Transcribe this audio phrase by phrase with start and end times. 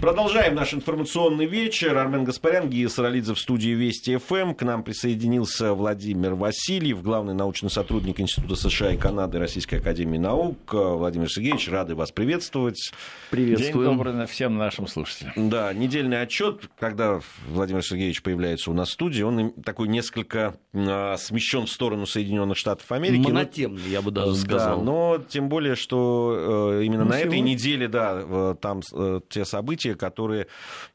[0.00, 1.96] Продолжаем наш информационный вечер.
[1.96, 4.52] Армен Гаспарян, Гия Саралидзе в студии Вести ФМ.
[4.52, 10.58] К нам присоединился Владимир Васильев, главный научный сотрудник Института США и Канады Российской Академии Наук.
[10.72, 12.92] Владимир Сергеевич, рады вас приветствовать.
[13.30, 13.88] Приветствую.
[13.88, 15.32] День добрый всем нашим слушателям.
[15.48, 21.16] Да, недельный отчет, когда Владимир Сергеевич появляется у нас в студии, он такой несколько а,
[21.16, 23.22] смещен в сторону Соединенных Штатов Америки.
[23.22, 24.78] Монотемный, но, я бы даже сказал.
[24.78, 29.44] Да, но тем более, что э, именно ну, на этой неделе, да, там э, те
[29.44, 30.46] события, которые,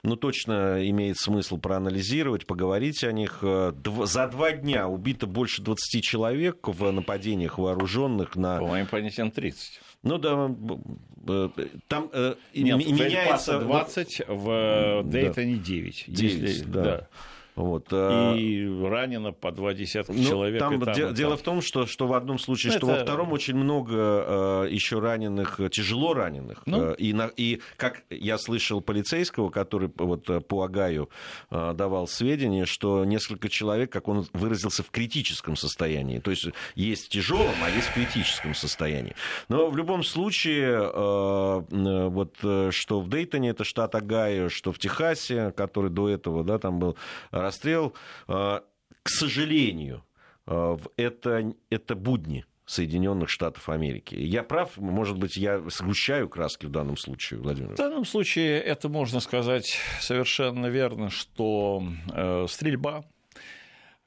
[0.04, 3.40] ну, точно имеет смысл проанализировать, поговорить о них.
[3.42, 3.74] Э,
[4.06, 8.60] за два дня убито больше 20 человек в нападениях вооруженных на...
[8.60, 9.80] По моим понятиям, 30.
[10.04, 10.52] Ну да,
[11.28, 11.50] э,
[11.88, 13.60] там э, Нет, меняется...
[13.60, 15.64] 20, в Дейтоне да.
[15.64, 16.06] 9.
[16.08, 16.84] 9, если, да.
[16.84, 17.08] да.
[17.56, 20.60] Вот, а и ранено по два десятка ну, человек.
[20.60, 23.00] Там, там, де- дело в том, что, что в одном случае, ну, что это...
[23.00, 26.64] во втором очень много э, еще раненых, тяжело раненых.
[26.66, 26.92] Ну?
[26.92, 31.10] Э, и, на, и как я слышал полицейского, который вот, э, по Агаю
[31.50, 36.20] э, давал сведения, что несколько человек, как он выразился, в критическом состоянии.
[36.20, 39.16] То есть есть в тяжелом, а есть в критическом состоянии.
[39.50, 44.72] Но в любом случае, э, э, вот, э, что в Дейтоне, это штат Агаю, что
[44.72, 46.98] в Техасе, который до этого да, там был
[47.52, 47.94] расстрел,
[48.28, 48.64] а,
[49.04, 50.04] к сожалению,
[50.48, 52.46] а, это, это будни.
[52.64, 54.16] Соединенных Штатов Америки.
[54.16, 57.74] Я прав, может быть, я сгущаю краски в данном случае, Владимир?
[57.74, 63.04] В данном случае это можно сказать совершенно верно, что э, стрельба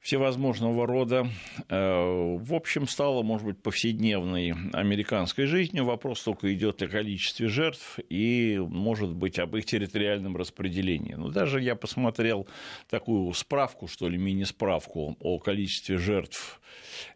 [0.05, 1.27] всевозможного рода.
[1.67, 5.85] Э, в общем, стало, может быть, повседневной американской жизнью.
[5.85, 11.15] Вопрос только идет о количестве жертв и, может быть, об их территориальном распределении.
[11.15, 12.47] Но даже я посмотрел
[12.87, 16.61] такую справку, что ли, мини-справку о количестве жертв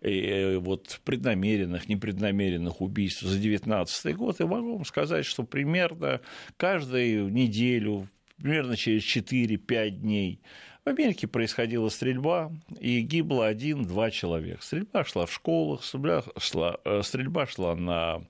[0.01, 6.21] э, вот, преднамеренных, непреднамеренных убийств за 2019 год, и могу вам сказать, что примерно
[6.57, 10.41] каждую неделю, примерно через 4-5 дней
[10.85, 14.63] в Америке происходила стрельба, и гибло один-два человека.
[14.63, 18.21] Стрельба шла в школах, стрельба шла, э, стрельба шла на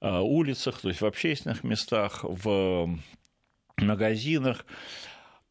[0.00, 2.98] э, улицах, то есть в общественных местах, в
[3.78, 4.64] магазинах.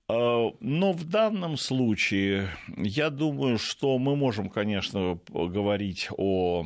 [0.07, 6.63] А, но в данном случае я думаю, что мы можем, конечно, говорить о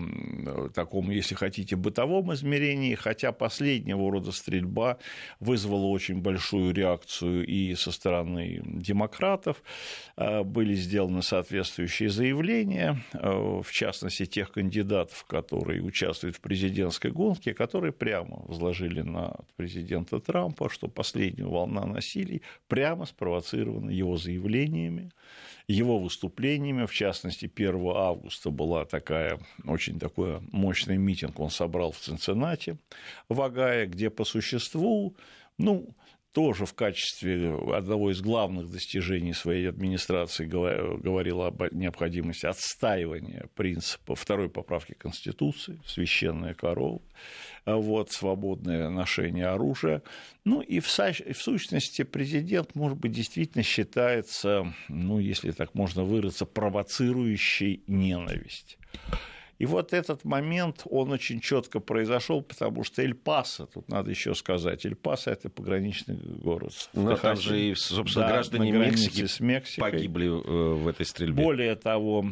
[0.75, 4.97] таком, если хотите, бытовом измерении, хотя последнего рода стрельба
[5.39, 9.63] вызвала очень большую реакцию и со стороны демократов.
[10.17, 17.53] А, были сделаны соответствующие заявления, а, в частности, тех кандидатов, которые участвуют в президентской гонке,
[17.53, 25.11] которые прямо возложили на президента Трампа, что последняя волна насилий прямо спровоцировала спровоцировано его заявлениями,
[25.67, 26.85] его выступлениями.
[26.85, 32.77] В частности, 1 августа была такая, очень такой мощный митинг, он собрал в Цинциннате,
[33.29, 35.15] в Агае, где по существу,
[35.57, 35.89] ну,
[36.31, 44.49] тоже в качестве одного из главных достижений своей администрации говорила об необходимости отстаивания принципа второй
[44.49, 47.01] поправки Конституции, священная корова,
[47.65, 50.03] вот, свободное ношение оружия.
[50.45, 56.45] Ну и в, в сущности президент, может быть, действительно считается, ну, если так можно выразиться,
[56.45, 58.77] провоцирующей ненависть.
[59.59, 64.85] И вот этот момент, он очень четко произошел, потому что Эль-Пасо, тут надо еще сказать,
[64.85, 66.71] Эль-Пасо– это пограничный город.
[66.93, 69.91] Ну, там же и, собственно, да, граждане Мексики с Мексикой.
[69.91, 71.43] погибли э, в этой стрельбе.
[71.43, 72.25] Более того,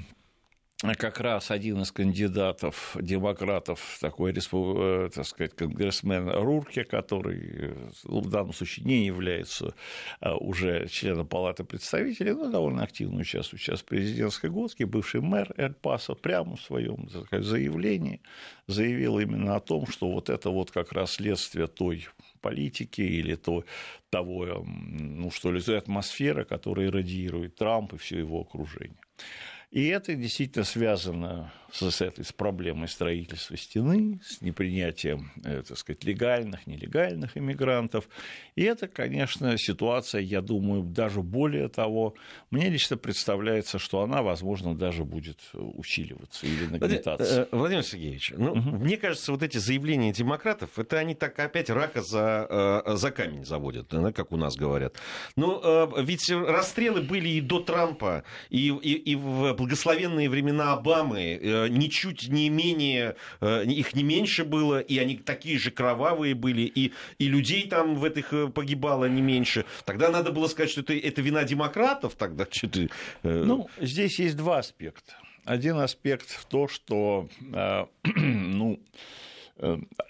[0.95, 7.73] как раз один из кандидатов демократов, такой, э, так сказать, конгрессмен Рурке, который
[8.03, 9.73] ну, в данном случае не является
[10.21, 15.51] э, уже членом Палаты представителей, но довольно активно участвует сейчас в президентской гонке, бывший мэр
[15.57, 18.21] Эль-Паса, прямо в своем заявлении
[18.67, 22.07] заявил именно о том, что вот это вот как раз следствие той
[22.41, 23.63] политики или то,
[24.11, 28.99] того, ну что ли, той атмосферы, которая радиирует Трамп и все его окружение.
[29.71, 36.03] И это действительно связано с, этой с проблемой строительства стены, с непринятием, э, так сказать,
[36.03, 38.07] легальных, нелегальных иммигрантов.
[38.55, 42.15] И это, конечно, ситуация, я думаю, даже более того,
[42.51, 47.47] мне лично представляется, что она, возможно, даже будет усиливаться или нагнетаться.
[47.51, 48.77] Э, Владимир Сергеевич, ну, угу.
[48.77, 53.45] мне кажется, вот эти заявления демократов, это они так опять рака за, э, за камень
[53.45, 54.95] заводят, как у нас говорят.
[55.35, 55.61] Ну,
[56.01, 62.49] ведь расстрелы были и до Трампа, и, и, и в благословенные времена Обамы ничуть не
[62.49, 67.67] менее, э, их не меньше было, и они такие же кровавые были, и, и людей
[67.67, 69.65] там в этих э, погибало не меньше.
[69.85, 72.45] Тогда надо было сказать, что это, это вина демократов тогда.
[72.51, 72.89] Что-то...
[73.23, 75.13] Ну, здесь есть два аспекта.
[75.45, 77.29] Один аспект в том, что,
[78.03, 78.79] ну,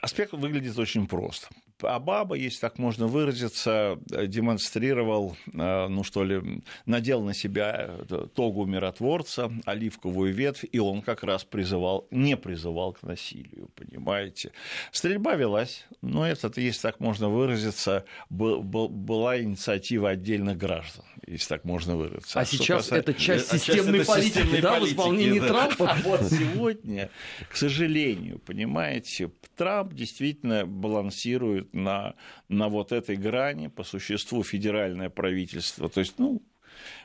[0.02, 1.48] Аспект выглядит очень просто.
[1.80, 8.00] Обама, если так можно выразиться, демонстрировал, ну что ли, надел на себя
[8.36, 14.54] тогу миротворца, оливковую ветвь, и он как раз призывал, не призывал к насилию, понимаете.
[14.92, 21.96] Стрельба велась, но это, если так можно выразиться, была инициатива отдельных граждан, если так можно
[21.96, 22.40] выразиться.
[22.40, 23.12] А, а сейчас касается...
[23.12, 25.48] это часть а системной это политики, системной да, политики, в исполнении да.
[25.48, 25.92] Трампа?
[25.92, 27.12] А вот сегодня,
[27.52, 32.16] к сожалению, понимаете, Трамп действительно балансирует на,
[32.50, 36.42] на вот этой грани, по существу федеральное правительство, то есть, ну,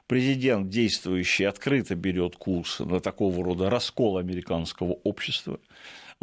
[0.07, 5.61] президент действующий открыто берет курс на такого рода раскол американского общества,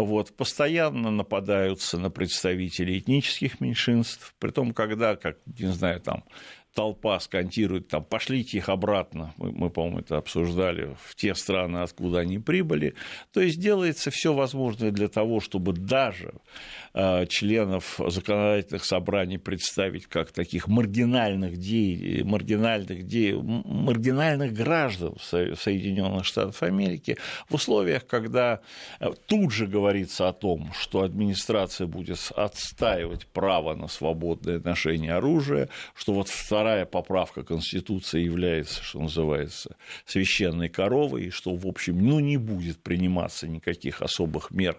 [0.05, 6.23] вот, постоянно нападаются на представителей этнических меньшинств, при том, когда, как, не знаю, там,
[6.73, 12.19] толпа скантирует, там, пошлите их обратно, мы, мы по-моему, это обсуждали, в те страны, откуда
[12.19, 12.93] они прибыли.
[13.33, 16.33] То есть делается все возможное для того, чтобы даже
[16.93, 22.23] э, членов законодательных собраний представить как таких маргинальных, де...
[22.23, 23.35] маргинальных, де...
[23.35, 27.17] маргинальных граждан Соединенных Штатов Америки
[27.49, 28.61] в условиях, когда
[28.99, 35.67] э, тут же говорится о том, что администрация будет отстаивать право на свободное ношение оружия,
[35.95, 42.19] что вот вторая поправка Конституции является, что называется, священной коровой, и что, в общем, ну,
[42.19, 44.77] не будет приниматься никаких особых мер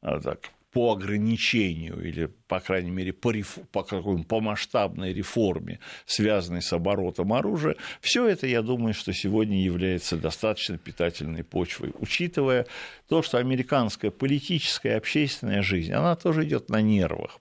[0.00, 3.58] а, так, по ограничению или, по крайней мере, по, реф...
[3.72, 9.64] по, какой по масштабной реформе, связанной с оборотом оружия, все это, я думаю, что сегодня
[9.64, 12.66] является достаточно питательной почвой, учитывая
[13.08, 17.40] то, что американская политическая и общественная жизнь, она тоже идет на нервах.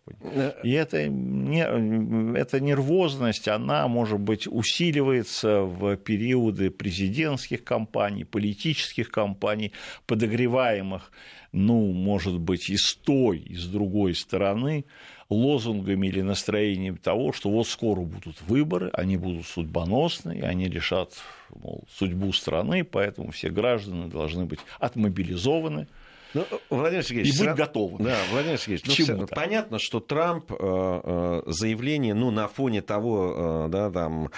[0.64, 2.38] И это, не...
[2.38, 9.74] эта нервозность, она, может быть, усиливается в периоды президентских кампаний, политических кампаний,
[10.06, 11.12] подогреваемых
[11.52, 14.86] ну, может быть, и с той, и с другой стороны,
[15.32, 21.14] лозунгами или настроением того, что вот скоро будут выборы, они будут судьбоносные, они решат
[21.50, 25.88] мол, судьбу страны, поэтому все граждане должны быть отмобилизованы,
[26.34, 27.54] ну, Владимир Сергеевич, и быть сра...
[27.54, 28.04] готовым.
[28.06, 33.70] Да, Владимир Сергеевич, ну, понятно, что Трамп э, э, заявление, ну, на фоне того, э,
[33.70, 34.30] да, там,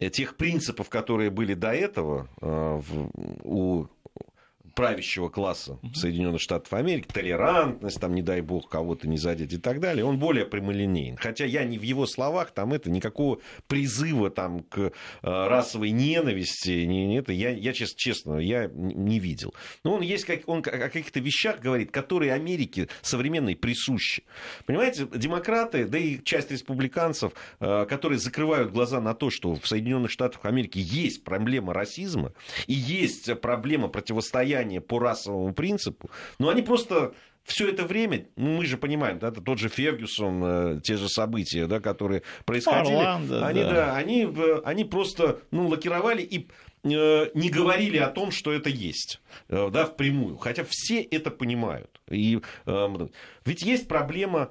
[0.00, 3.86] тех принципов, которые были до этого у
[4.74, 9.80] правящего класса Соединенных Штатов Америки, толерантность, там, не дай бог, кого-то не задеть и так
[9.80, 11.16] далее, он более прямолинейен.
[11.16, 14.90] Хотя я не в его словах, там это никакого призыва там, к э,
[15.22, 19.54] расовой ненависти, не, не это, я, я честно, честно, я не видел.
[19.84, 24.24] Но он есть, как, он о каких-то вещах говорит, которые Америке современной присущи.
[24.66, 30.10] Понимаете, демократы, да и часть республиканцев, э, которые закрывают глаза на то, что в Соединенных
[30.10, 32.32] Штатах Америки есть проблема расизма
[32.66, 37.14] и есть проблема противостояния влияние по расовому принципу, но они просто
[37.44, 41.08] все это время, ну, мы же понимаем, да, это тот же Фергюсон, э, те же
[41.08, 43.70] события, да, которые происходили, Орландо, они, да.
[43.70, 44.28] Да, они,
[44.64, 46.48] они просто ну, лакировали и
[46.84, 50.36] э, не говорили о том, что это есть, э, да, впрямую.
[50.36, 52.00] Хотя все это понимают.
[52.08, 52.40] И,
[53.44, 54.50] ведь есть проблема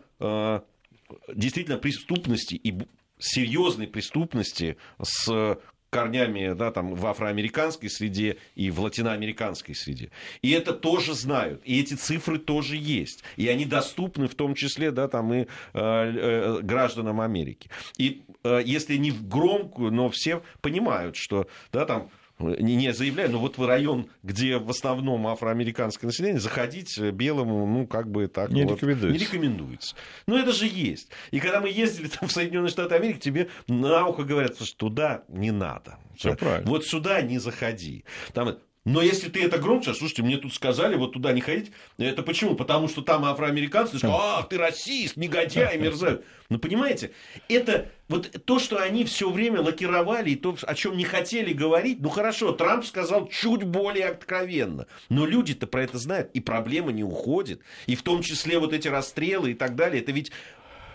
[1.34, 2.74] действительно преступности и
[3.20, 5.58] серьезной преступности с
[5.92, 10.10] корнями да, там, в афроамериканской среде и в латиноамериканской среде.
[10.42, 13.24] И это тоже знают, и эти цифры тоже есть.
[13.36, 17.70] И они доступны в том числе да, там, и э, э, гражданам Америки.
[17.98, 22.10] И э, если не в громкую, но все понимают, что да, там,
[22.50, 28.10] не, заявляю, но вот в район, где в основном афроамериканское население, заходить белому, ну, как
[28.10, 29.18] бы так не, вот, рекомендуется.
[29.20, 29.96] не рекомендуется.
[30.28, 31.10] Но это же есть.
[31.32, 35.24] И когда мы ездили там, в Соединенные Штаты Америки, тебе на ухо говорят, что туда
[35.28, 35.98] не надо.
[36.16, 36.70] Все правильно.
[36.70, 38.06] Вот сюда не заходи.
[38.34, 41.72] Там, но если ты это громче, слушайте, мне тут сказали, вот туда не ходить.
[42.00, 42.56] Это почему?
[42.56, 46.22] Потому что там афроамериканцы скажут, ах, ты расист, негодяй, мерзавец.
[46.50, 47.12] Ну, понимаете,
[47.48, 52.00] это вот то, что они все время лакировали, и то, о чем не хотели говорить,
[52.02, 54.88] ну хорошо, Трамп сказал чуть более откровенно.
[55.10, 57.62] Но люди-то про это знают, и проблема не уходит.
[57.86, 60.02] И в том числе вот эти расстрелы и так далее.
[60.02, 60.32] Это ведь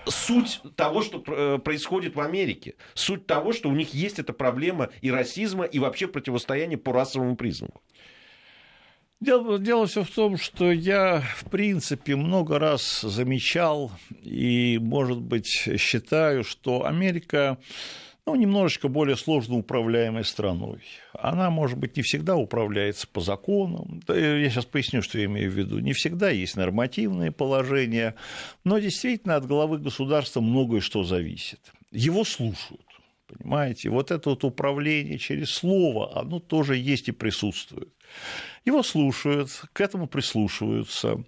[0.06, 2.74] суть того, что э, происходит в Америке.
[2.94, 7.36] Суть того, что у них есть эта проблема и расизма, и вообще противостояние по расовому
[7.36, 7.82] признаку.
[9.18, 13.90] Дело, дело все в том, что я, в принципе, много раз замечал
[14.22, 15.48] и, может быть,
[15.78, 17.56] считаю, что Америка
[18.26, 20.82] ну, немножечко более сложно управляемой страной.
[21.12, 24.02] Она, может быть, не всегда управляется по законам.
[24.08, 25.78] Я сейчас поясню, что я имею в виду.
[25.78, 28.16] Не всегда есть нормативные положения,
[28.64, 31.60] но действительно от главы государства многое что зависит.
[31.92, 32.82] Его слушают.
[33.28, 37.92] Понимаете, вот это вот управление через слово, оно тоже есть и присутствует.
[38.66, 41.24] Его слушают, к этому прислушиваются.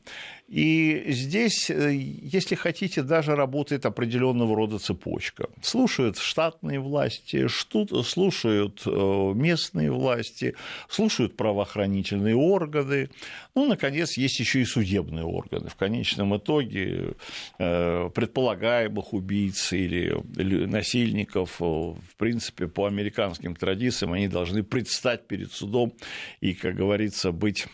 [0.49, 5.51] И здесь, э, если хотите, даже работает определенного рода цепочка.
[5.61, 10.55] Слушают штатные власти, слушают э, местные власти,
[10.89, 13.11] слушают правоохранительные органы.
[13.55, 15.69] Ну, наконец, есть еще и судебные органы.
[15.69, 17.13] В конечном итоге
[17.59, 20.15] э, предполагаемых убийц или
[20.65, 25.93] насильников, в принципе, по американским традициям, они должны предстать перед судом
[26.41, 27.67] и, как говорится, быть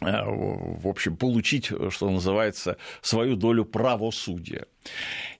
[0.00, 4.66] Э, в общем, получить, что называется, свою долю правосудия.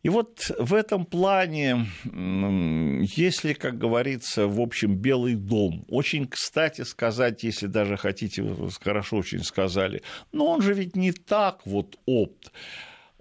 [0.03, 7.43] И вот в этом плане, если, как говорится, в общем, Белый дом, очень кстати сказать,
[7.43, 8.45] если даже хотите,
[8.83, 12.53] хорошо очень сказали, но он же ведь не так вот опт.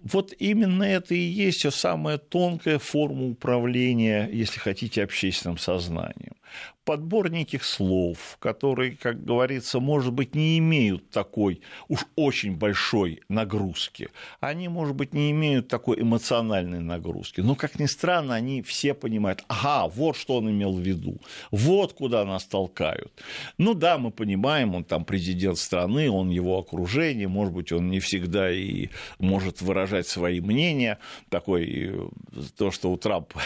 [0.01, 6.38] Вот именно это и есть самая тонкая форма управления, если хотите, общественным сознанием
[6.89, 14.09] подбор неких слов, которые, как говорится, может быть, не имеют такой уж очень большой нагрузки.
[14.39, 17.41] Они, может быть, не имеют такой эмоциональной нагрузки.
[17.41, 21.19] Но, как ни странно, они все понимают, ага, вот что он имел в виду,
[21.51, 23.13] вот куда нас толкают.
[23.59, 27.99] Ну да, мы понимаем, он там президент страны, он его окружение, может быть, он не
[27.99, 28.89] всегда и
[29.19, 30.97] может выражать свои мнения.
[31.29, 32.09] Такой,
[32.57, 33.39] то, что у Трампа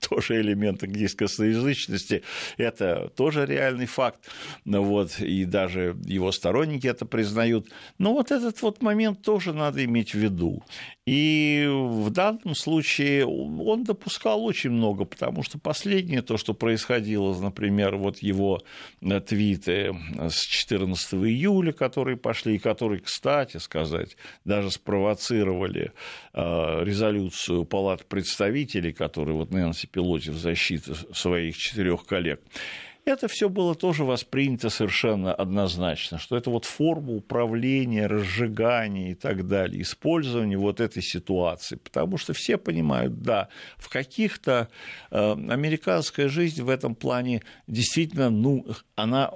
[0.08, 2.22] тоже элемент английской косноязычности,
[2.56, 4.28] это тоже реальный факт,
[4.64, 7.68] ну вот, и даже его сторонники это признают.
[7.98, 10.62] Но вот этот вот момент тоже надо иметь в виду.
[11.10, 17.96] И в данном случае он допускал очень много, потому что последнее то, что происходило, например,
[17.96, 18.60] вот его
[19.00, 25.90] э, твиты с 14 июля, которые пошли, и которые, кстати сказать, даже спровоцировали
[26.32, 32.40] э, резолюцию Палаты представителей, которые вот Нэнси Пелоти в защиту своих четырех коллег,
[33.04, 39.46] это все было тоже воспринято совершенно однозначно, что это вот форма управления, разжигания и так
[39.46, 44.68] далее, использования вот этой ситуации, потому что все понимают, да, в каких-то
[45.10, 49.30] э, американская жизнь в этом плане действительно, ну, она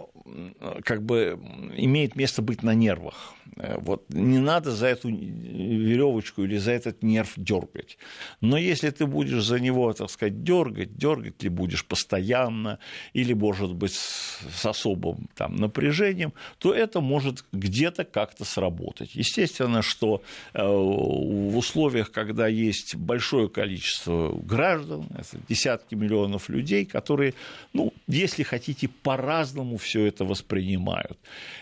[0.84, 1.38] как бы
[1.76, 3.34] имеет место быть на нервах.
[3.56, 7.98] Э, вот не надо за эту веревочку или за этот нерв дергать.
[8.40, 12.78] Но если ты будешь за него, так сказать, дергать, дергать ли будешь постоянно,
[13.12, 19.14] или, может быть, с особым там, напряжением, то это может где-то как-то сработать.
[19.14, 27.34] Естественно, что э, в условиях, когда есть большое количество граждан, это десятки миллионов людей, которые,
[27.72, 31.18] ну, если хотите, по-разному все это воспринимают.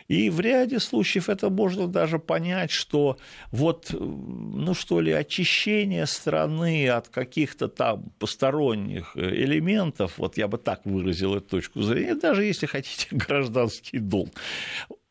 [0.09, 3.17] И в ряде случаев это можно даже понять, что
[3.51, 10.85] вот, ну что ли, очищение страны от каких-то там посторонних элементов, вот я бы так
[10.85, 14.31] выразил эту точку зрения, даже если хотите гражданский долг,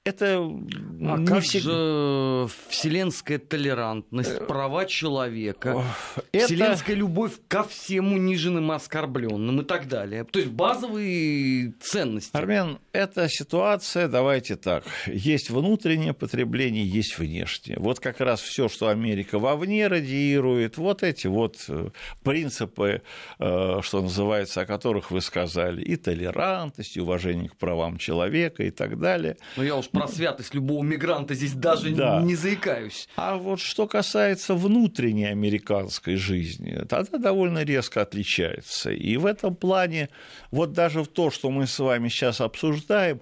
[0.03, 1.69] это а не как всегда...
[1.69, 5.83] же вселенская толерантность, э, права человека,
[6.31, 6.45] это...
[6.45, 10.23] вселенская любовь ко всем униженным, оскорбленным и так далее.
[10.23, 12.35] То есть базовые ценности.
[12.35, 17.77] Армен, эта ситуация, давайте так, есть внутреннее потребление, есть внешнее.
[17.79, 21.89] Вот как раз все, что Америка вовне радиирует, вот эти вот э,
[22.23, 23.03] принципы,
[23.37, 28.71] э, что называется, о которых вы сказали, и толерантность, и уважение к правам человека и
[28.71, 29.37] так далее.
[29.57, 32.21] Но я уж про святость любого мигранта здесь даже да.
[32.21, 33.07] не заикаюсь.
[33.15, 38.91] А вот что касается внутренней американской жизни, тогда довольно резко отличается.
[38.91, 40.09] И в этом плане,
[40.51, 43.21] вот даже в то, что мы с вами сейчас обсуждаем,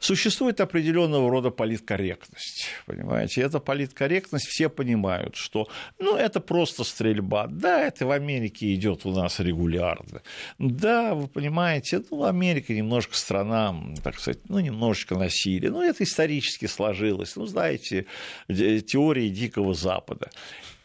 [0.00, 3.42] Существует определенного рода политкорректность, понимаете?
[3.42, 7.48] Эта политкорректность все понимают, что, ну, это просто стрельба.
[7.48, 10.22] Да, это в Америке идет у нас регулярно.
[10.58, 13.74] Да, вы понимаете, ну, Америка немножко страна,
[14.04, 15.70] так сказать, ну, немножечко насилия.
[15.70, 17.34] Ну, это исторически сложилось.
[17.34, 18.06] Ну, знаете,
[18.48, 20.30] теории Дикого Запада.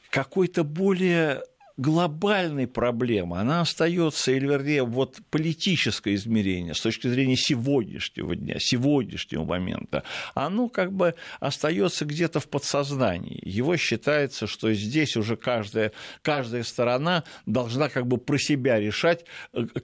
[0.09, 1.43] Какой-то более
[1.77, 9.43] глобальной проблемы, она остается, или вернее, вот политическое измерение с точки зрения сегодняшнего дня, сегодняшнего
[9.43, 10.03] момента,
[10.35, 13.41] оно как бы остается где-то в подсознании.
[13.43, 19.25] Его считается, что здесь уже каждая, каждая сторона должна как бы про себя решать,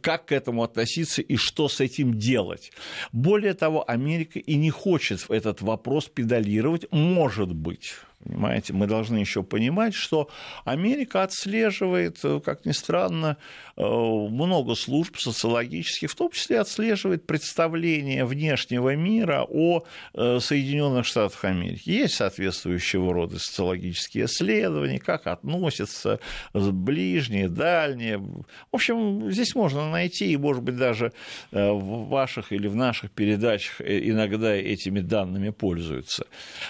[0.01, 2.71] как к этому относиться и что с этим делать.
[3.11, 7.93] Более того, Америка и не хочет этот вопрос педалировать, может быть
[8.29, 10.29] Понимаете, мы должны еще понимать, что
[10.63, 13.37] Америка отслеживает, как ни странно,
[13.75, 19.83] много служб социологических, в том числе отслеживает представление внешнего мира о
[20.13, 21.89] Соединенных Штатах Америки.
[21.89, 26.19] Есть соответствующего рода социологические исследования, как относятся
[26.53, 28.19] ближние, дальние.
[28.19, 31.13] В общем, здесь можно найти, и, может быть, даже
[31.51, 36.27] в ваших или в наших передачах иногда этими данными пользуются.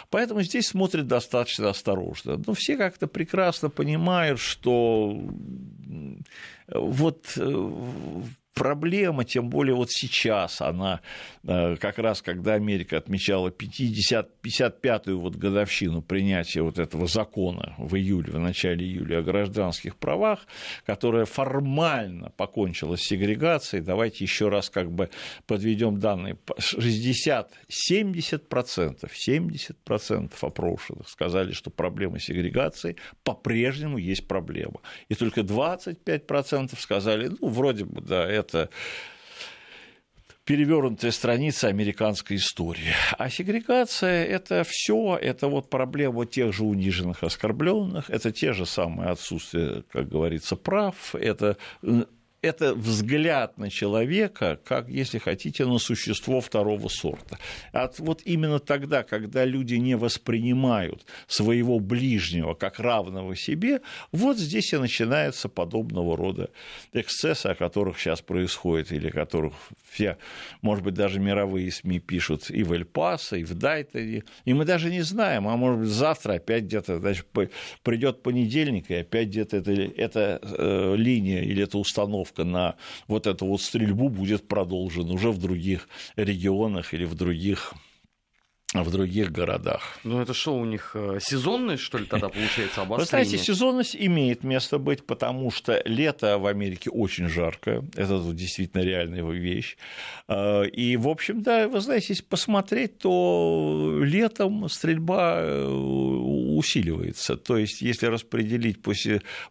[0.09, 2.41] Поэтому здесь смотрят достаточно осторожно.
[2.45, 5.17] Но все как-то прекрасно понимают, что
[6.67, 8.21] вот э,
[8.53, 11.01] проблема, тем более вот сейчас она,
[11.43, 17.95] э, как раз когда Америка отмечала 50, 55-ю вот годовщину принятия вот этого закона в
[17.95, 20.45] июле, в начале июля о гражданских правах,
[20.85, 25.09] которая формально покончила с сегрегацией, давайте еще раз как бы
[25.45, 27.49] подведем данные, 60-70%,
[29.09, 34.81] 70% опрошенных сказали, что проблема сегрегации по-прежнему есть проблема.
[35.07, 38.69] И только 25% сказали, ну, вроде бы, да, это
[40.49, 42.91] перевернутая страница американской истории.
[43.19, 49.11] А сегрегация– это все, это вот проблема тех же униженных, оскорбленных, это те же самые
[49.11, 51.57] отсутствия, как говорится, прав, это
[52.41, 57.37] это взгляд на человека, как, если хотите, на существо второго сорта.
[57.73, 63.81] От, вот именно тогда, когда люди не воспринимают своего ближнего как равного себе,
[64.11, 66.49] вот здесь и начинаются подобного рода
[66.93, 69.53] эксцессы, о которых сейчас происходит, или которых
[69.91, 70.17] все,
[70.61, 74.89] может быть, даже мировые СМИ пишут и в Эль-Пасо, и в Дайтоне, и мы даже
[74.89, 77.01] не знаем, а может быть, завтра опять где-то
[77.83, 82.75] придет понедельник, и опять где-то эта, эта э, линия или эта установка установка на
[83.07, 87.73] вот эту вот стрельбу будет продолжена уже в других регионах или в других
[88.73, 89.97] в других городах.
[90.03, 92.97] Ну, это что у них, э, сезонность, что ли, тогда получается, обострение?
[92.97, 98.83] Вы знаете, сезонность имеет место быть, потому что лето в Америке очень жаркое, это действительно
[98.83, 99.75] реальная вещь.
[100.27, 105.65] Э, и, в общем, да, вы знаете, если посмотреть, то летом стрельба э,
[106.59, 107.37] усиливается.
[107.37, 108.93] То есть, если распределить по,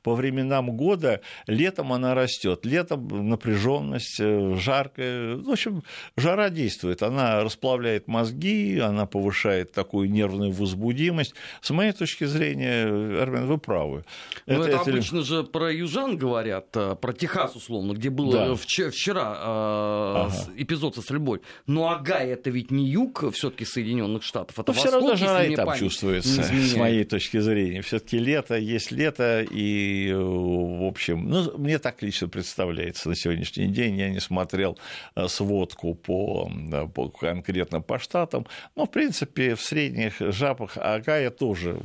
[0.02, 2.64] по временам года, летом она растет.
[2.64, 5.36] Летом напряженность, жаркая.
[5.36, 5.82] В общем,
[6.16, 11.34] жара действует, она расплавляет мозги, она повышает такую нервную возбудимость.
[11.60, 14.04] С моей точки зрения, Армен, вы правы.
[14.46, 18.54] Ну, это, это, обычно же про южан говорят, э, про Техас, условно, где был да.
[18.54, 20.32] вчера э, ага.
[20.56, 21.40] эпизод со стрельбой.
[21.66, 25.54] Но Агай это ведь не юг все-таки Соединенных Штатов, это Но все равно жара и
[25.54, 27.82] там чувствуется, с моей точки зрения.
[27.82, 33.96] Все-таки лето есть лето, и, в общем, ну, мне так лично представляется на сегодняшний день.
[33.96, 34.78] Я не смотрел
[35.14, 36.50] э, сводку по,
[36.94, 41.80] по конкретно по штатам, но, в принципе, в средних жабах Агая тоже,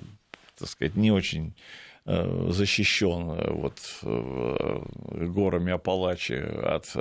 [0.58, 1.54] так сказать, не очень
[2.06, 6.96] э, защищен э, вот, э, горами Апалачи от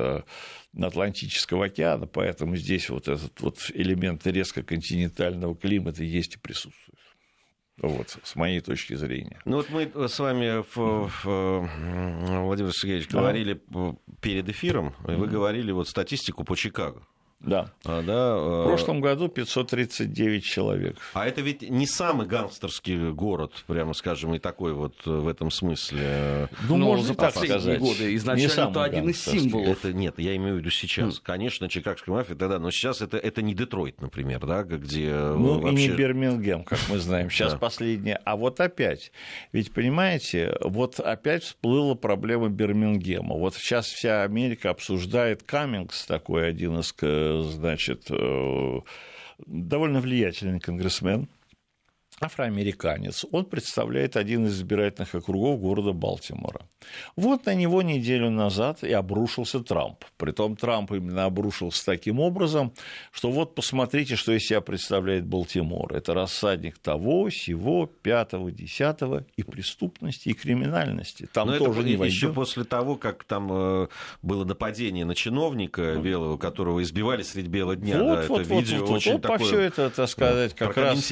[0.81, 7.02] Атлантического океана, поэтому здесь вот этот вот элемент резко континентального климата есть и присутствует.
[7.79, 9.41] Вот, с моей точки зрения.
[9.45, 10.63] Ну вот мы с вами,
[12.45, 13.97] Владимир Сергеевич, говорили да.
[14.21, 17.07] перед эфиром, вы говорили вот статистику по Чикаго.
[17.43, 17.71] Да.
[17.85, 18.37] А, да.
[18.37, 20.97] В э, прошлом году 539 человек.
[21.13, 25.51] А это ведь не самый гангстерский город, прямо скажем, и такой вот э, в этом
[25.51, 26.49] смысле.
[26.69, 27.81] Ну, Но можно так сказать.
[27.81, 29.85] годы изначально это один из символов.
[29.85, 31.19] Это, нет, я имею в виду сейчас.
[31.19, 31.21] Mm.
[31.23, 35.85] Конечно, чикагская мафия тогда, но сейчас это, это не Детройт, например, да, где Ну, вообще...
[35.85, 37.31] и не Бирмингем, как мы знаем.
[37.43, 38.21] Сейчас последнее.
[38.25, 39.13] А вот опять,
[39.53, 43.35] ведь, понимаете, вот опять всплыла проблема Бирмингема.
[43.35, 46.93] Вот сейчас вся Америка обсуждает Каммингс, такой один из
[47.43, 48.81] значит, э,
[49.47, 51.29] довольно влиятельный конгрессмен,
[52.23, 53.25] афроамериканец.
[53.33, 56.63] Он представляет один из избирательных округов города Балтимора.
[57.17, 60.05] Вот на него неделю назад и обрушился Трамп.
[60.17, 62.73] Притом Трамп именно обрушился таким образом,
[63.11, 65.95] что вот посмотрите, что из себя представляет Балтимор.
[65.95, 71.29] Это рассадник того, сего, пятого, десятого и преступности, и криминальности.
[71.33, 73.89] Там Но тоже это не еще после того, как там э,
[74.23, 77.99] было нападение на чиновника белого, которого избивали средь бела дня.
[77.99, 79.39] Вот, да, вот, это вот, видео вот, очень вот, такое...
[79.39, 81.03] по все это, так сказать, как раз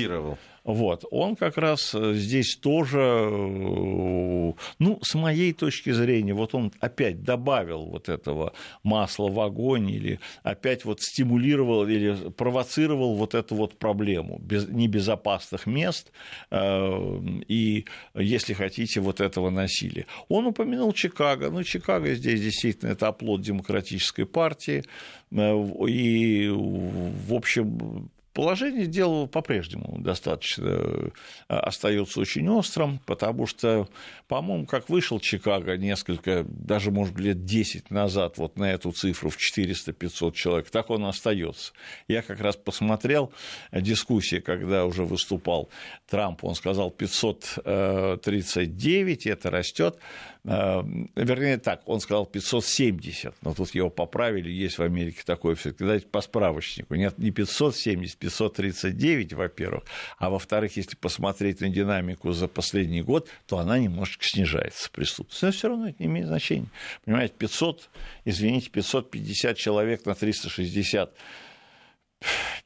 [0.65, 6.73] вот, он как раз э, здесь тоже, э, ну, с моей точки зрения, вот он
[6.81, 13.55] опять добавил вот этого масла в огонь или опять вот стимулировал или провоцировал вот эту
[13.55, 16.13] вот проблему без, небезопасных мест
[16.51, 20.07] э, и, если хотите, вот этого насилия.
[20.29, 21.51] Он упомянул Чикаго.
[21.51, 24.85] Ну, Чикаго здесь действительно это оплот демократической партии.
[25.33, 31.11] И, в общем, Положение дела по-прежнему достаточно э,
[31.49, 33.89] остается очень острым, потому что,
[34.29, 39.37] по-моему, как вышел Чикаго несколько, даже, может лет 10 назад вот на эту цифру в
[39.37, 41.73] 400-500 человек, так он остается.
[42.07, 43.33] Я как раз посмотрел
[43.73, 45.69] дискуссии, когда уже выступал
[46.09, 49.99] Трамп, он сказал 539, это растет.
[50.45, 50.83] Э,
[51.17, 56.07] вернее так, он сказал 570, но тут его поправили, есть в Америке такое все, дайте
[56.07, 59.85] по справочнику, нет, не 570, 539, во-первых,
[60.19, 65.51] а во-вторых, если посмотреть на динамику за последний год, то она немножечко снижается, преступность, но
[65.51, 66.69] все равно это не имеет значения,
[67.05, 67.91] понимаете, 500,
[68.25, 71.13] извините, 550 человек на 360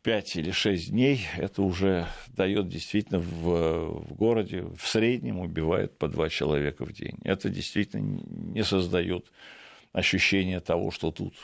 [0.02, 6.08] 5 или 6 дней, это уже дает действительно в, в городе в среднем убивает по
[6.08, 7.16] 2 человека в день.
[7.22, 9.30] Это действительно не создает
[9.94, 11.35] ощущение того, что тут,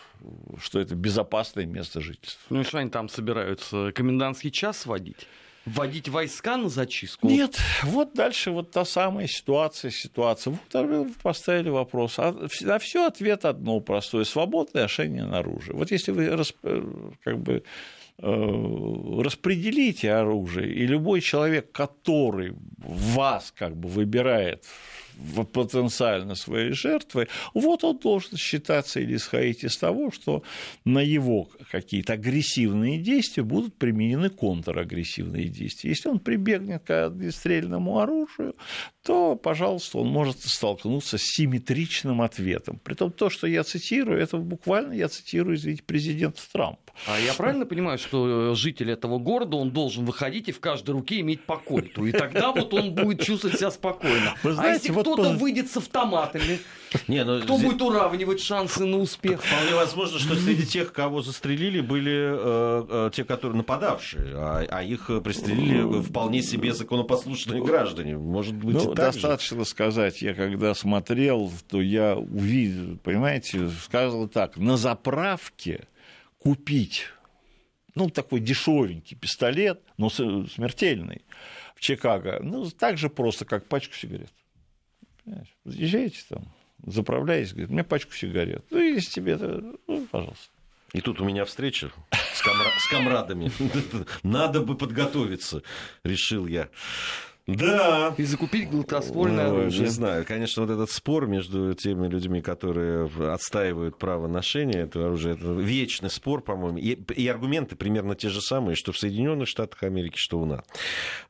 [0.61, 2.43] что это безопасное место жительства.
[2.51, 5.29] Ну и что они там собираются комендантский час вводить?
[5.67, 7.29] Вводить войска на зачистку?
[7.29, 10.59] Нет, вот дальше вот та самая ситуация, ситуация.
[10.73, 12.19] Вот поставили вопрос.
[12.19, 14.25] А на все ответ одно простое.
[14.25, 15.77] Свободное ношение оружия.
[15.77, 16.83] Вот если вы э,
[17.23, 17.63] как бы
[18.23, 24.67] Э, распределите оружие, и любой человек, который вас как бы выбирает
[25.53, 30.43] потенциально своей жертвой, вот он должен считаться или исходить из того, что
[30.85, 35.91] на его какие-то агрессивные действия будут применены контрагрессивные действия.
[35.91, 38.55] Если он прибегнет к огнестрельному оружию,
[39.03, 42.79] то, пожалуйста, он может столкнуться с симметричным ответом.
[42.83, 46.93] Притом то, что я цитирую, это буквально я цитирую, извините, президента Трампа.
[47.07, 51.21] А я правильно понимаю, что житель этого города, он должен выходить и в каждой руке
[51.21, 54.35] иметь по кольту, и тогда вот он будет чувствовать себя спокойно.
[54.43, 56.61] Вы знаете, а если вот кто-то выйдет с автоматами,
[57.09, 57.71] не, ну, кто здесь...
[57.71, 59.43] будет уравнивать шансы на успех?
[59.43, 64.83] Вполне возможно, что среди тех, кого застрелили, были э, э, те, которые нападавшие, а, а
[64.83, 68.17] их пристрелили вполне себе законопослушные граждане.
[68.17, 69.65] Может быть, ну, и так достаточно же?
[69.65, 75.87] сказать, я когда смотрел, то я увидел, понимаете, сказал так, на заправке
[76.39, 77.07] купить
[77.95, 81.23] ну, такой дешевенький пистолет, но смертельный
[81.75, 84.33] в Чикаго, ну, так же просто, как пачку сигарет.
[85.65, 86.53] Езжайте там,
[86.87, 88.65] заправляетесь, говорит, мне пачку сигарет.
[88.71, 90.51] Ну, если тебе это, ну, пожалуйста.
[90.93, 91.93] И тут у меня встреча
[92.35, 92.71] с, комра...
[92.79, 93.53] с комрадами.
[94.23, 95.63] Надо бы подготовиться,
[96.05, 96.69] решил я.
[97.57, 98.15] Да.
[98.17, 99.85] И закупить гладкоствольное ну, оружие.
[99.85, 100.25] Не знаю.
[100.27, 106.11] Конечно, вот этот спор между теми людьми, которые отстаивают право ношения этого оружия, это вечный
[106.11, 106.79] спор, по-моему.
[106.79, 110.61] И, и аргументы примерно те же самые, что в Соединенных Штатах Америки, что у нас.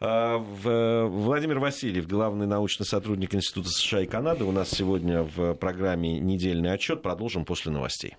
[0.00, 5.54] А, в, Владимир Васильев, главный научный сотрудник Института США и Канады, у нас сегодня в
[5.54, 7.02] программе «Недельный отчет».
[7.02, 8.16] Продолжим после новостей.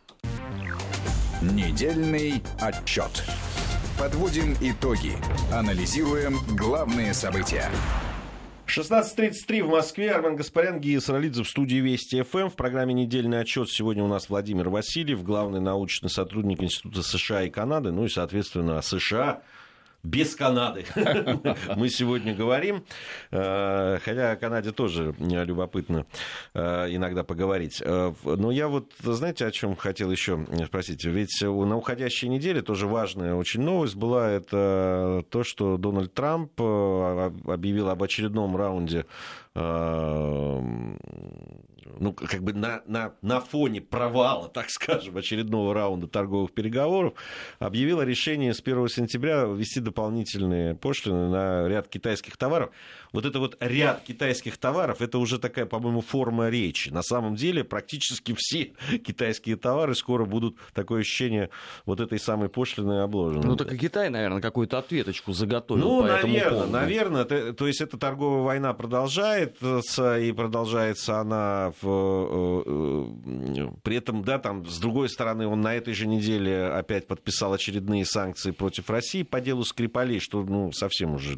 [1.41, 3.23] Недельный отчет.
[4.01, 5.13] Подводим итоги.
[5.53, 7.69] Анализируем главные события.
[8.65, 10.09] 16.33 в Москве.
[10.09, 12.49] Армен Гаспарян, Гия Саралидзе в студии Вести ФМ.
[12.49, 17.51] В программе «Недельный отчет» сегодня у нас Владимир Васильев, главный научный сотрудник Института США и
[17.51, 19.43] Канады, ну и, соответственно, США
[20.03, 20.85] без Канады
[21.75, 22.83] мы сегодня говорим.
[23.31, 26.05] Э, хотя о Канаде тоже любопытно
[26.53, 27.81] э, иногда поговорить.
[27.83, 31.05] Э, но я вот, знаете, о чем хотел еще спросить?
[31.05, 34.29] Ведь на уходящей неделе тоже важная очень новость была.
[34.29, 39.05] Это то, что Дональд Трамп объявил об очередном раунде
[41.99, 47.13] ну, как бы на, на, на фоне провала, так скажем, очередного раунда торговых переговоров,
[47.59, 52.71] объявила решение с 1 сентября ввести дополнительные пошлины на ряд китайских товаров
[53.11, 56.89] вот это вот ряд китайских товаров, это уже такая, по-моему, форма речи.
[56.89, 58.73] На самом деле практически все
[59.05, 61.49] китайские товары скоро будут, такое ощущение,
[61.85, 63.45] вот этой самой пошлиной обложены.
[63.45, 66.71] Ну так и Китай, наверное, какую-то ответочку заготовил ну, по наверное, этому поводу.
[66.71, 67.25] наверное.
[67.25, 74.65] То, то есть эта торговая война продолжается, и продолжается она в, при этом, да, там,
[74.65, 79.41] с другой стороны, он на этой же неделе опять подписал очередные санкции против России по
[79.41, 81.37] делу Скрипалей, что, ну, совсем уже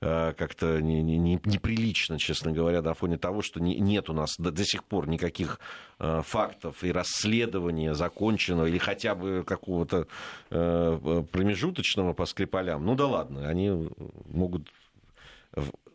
[0.00, 4.12] э, как-то не, не, не, неприлично, честно говоря, на фоне того, что не, нет у
[4.12, 5.60] нас до, до сих пор никаких
[5.98, 10.06] э, фактов и расследования законченного или хотя бы какого-то
[10.50, 12.84] э, промежуточного по Скрипалям.
[12.84, 13.88] Ну да ладно, они
[14.26, 14.68] могут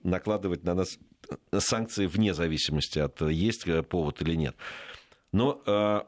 [0.06, 0.98] накладывать на нас
[1.58, 4.56] санкции вне зависимости от есть повод или нет.
[5.32, 6.02] Но э,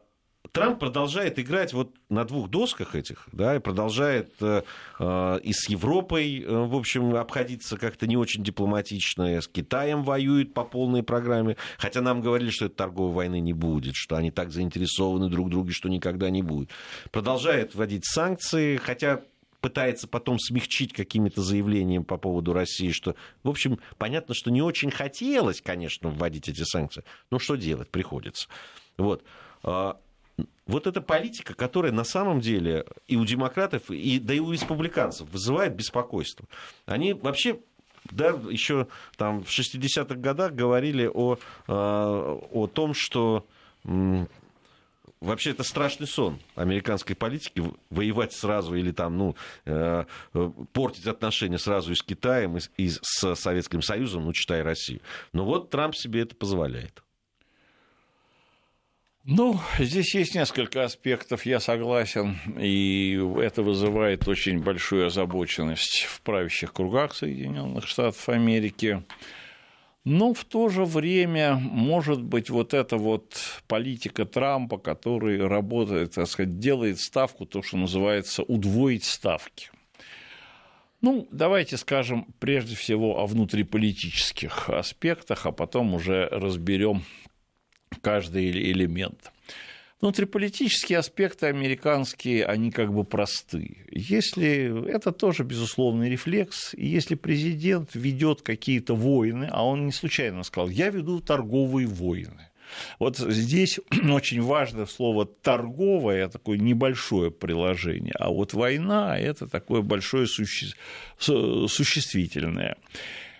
[0.51, 4.63] Трамп продолжает играть вот на двух досках этих, да, и продолжает э,
[4.99, 10.03] э, и с Европой, э, в общем, обходиться как-то не очень дипломатично, и с Китаем
[10.03, 14.31] воюет по полной программе, хотя нам говорили, что этой торговой войны не будет, что они
[14.31, 16.69] так заинтересованы друг в друге, что никогда не будет.
[17.11, 19.21] Продолжает вводить санкции, хотя
[19.61, 24.91] пытается потом смягчить какими-то заявлениями по поводу России, что, в общем, понятно, что не очень
[24.91, 28.47] хотелось, конечно, вводить эти санкции, но что делать, приходится.
[28.97, 29.23] Вот.
[29.63, 29.99] А,
[30.67, 35.29] вот эта политика, которая на самом деле и у демократов, и, да и у республиканцев
[35.29, 36.45] вызывает беспокойство.
[36.85, 37.59] Они вообще
[38.11, 43.45] да, еще там в 60-х годах говорили о, а, о том, что
[45.21, 50.05] вообще это страшный сон американской политики воевать сразу или там, ну, э,
[50.73, 55.01] портить отношения сразу и с Китаем, и, и с Советским Союзом, ну, читай Россию.
[55.33, 57.03] Но вот Трамп себе это позволяет.
[59.29, 66.71] Ну, здесь есть несколько аспектов, я согласен, и это вызывает очень большую озабоченность в правящих
[66.71, 69.03] кругах Соединенных Штатов Америки.
[70.09, 73.35] Но в то же время, может быть, вот эта вот
[73.67, 79.69] политика Трампа, который работает, так сказать, делает ставку, то, что называется, удвоить ставки.
[81.01, 87.03] Ну, давайте скажем прежде всего о внутриполитических аспектах, а потом уже разберем
[87.99, 89.33] каждый элемент.
[89.99, 93.85] Внутриполитические аспекты американские, они как бы просты.
[93.89, 100.43] Если это тоже безусловный рефлекс, и если президент ведет какие-то войны, а он не случайно
[100.43, 102.47] сказал, я веду торговые войны.
[102.99, 103.79] Вот здесь
[104.11, 110.73] очень важно слово торговое, такое небольшое приложение, а вот война это такое большое суще...
[111.17, 112.77] существительное.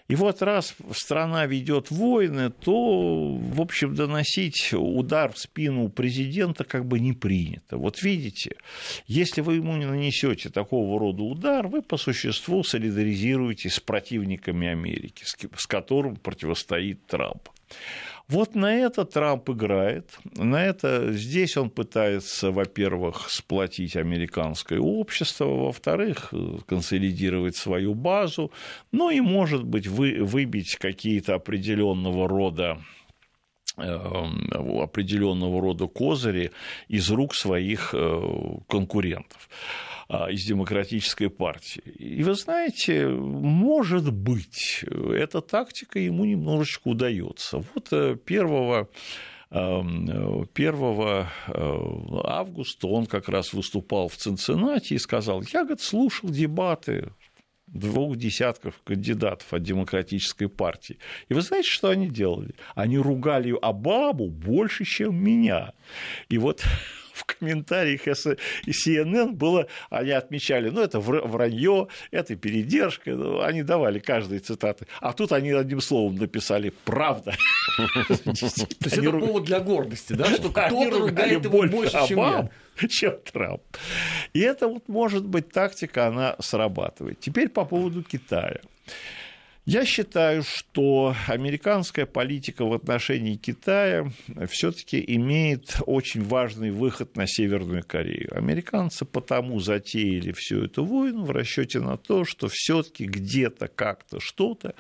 [0.07, 6.85] И вот раз страна ведет войны, то, в общем, доносить удар в спину президента как
[6.85, 7.77] бы не принято.
[7.77, 8.55] Вот видите,
[9.07, 15.25] если вы ему не нанесете такого рода удар, вы по существу солидаризируетесь с противниками Америки,
[15.25, 17.49] с которым противостоит Трамп.
[18.27, 26.33] Вот на это Трамп играет, на это здесь он пытается, во-первых, сплотить американское общество, во-вторых,
[26.65, 28.51] консолидировать свою базу,
[28.91, 32.79] ну и, может быть, вы, выбить какие-то определенного рода
[33.77, 34.51] эм,
[34.81, 36.51] определенного рода козыри
[36.89, 38.21] из рук своих э,
[38.67, 39.49] конкурентов.
[40.09, 41.81] А, из демократической партии.
[41.81, 47.61] И вы знаете, может быть, эта тактика ему немножечко удается.
[47.75, 48.87] Вот 1
[49.49, 51.27] 1
[52.23, 57.11] августа он как раз выступал в Цинциннати и сказал, я, говорит, слушал дебаты
[57.67, 60.99] двух десятков кандидатов от демократической партии.
[61.27, 62.55] И вы знаете, что они делали?
[62.75, 65.73] Они ругали Обаму больше, чем меня.
[66.29, 66.63] И вот
[67.17, 74.39] в комментариях CNN было, они отмечали, ну, это вранье, это передержка, ну, они давали каждые
[74.39, 74.87] цитаты.
[75.01, 77.33] А тут они одним словом написали «правда».
[78.07, 82.49] То есть это повод для гордости, да, что кто-то ругает его больше, чем я
[82.89, 83.61] чем Трамп.
[84.33, 87.19] И это вот может быть тактика, она срабатывает.
[87.19, 88.59] Теперь по поводу Китая.
[89.67, 94.09] Я считаю, что американская политика в отношении Китая
[94.49, 98.33] все-таки имеет очень важный выход на Северную Корею.
[98.33, 104.73] Американцы потому затеяли всю эту войну в расчете на то, что все-таки где-то как-то что-то,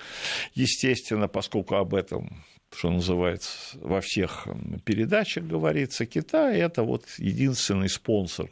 [0.55, 4.47] естественно, поскольку об этом что называется, во всех
[4.83, 8.49] передачах говорится, Китай– это вот единственный спонсор,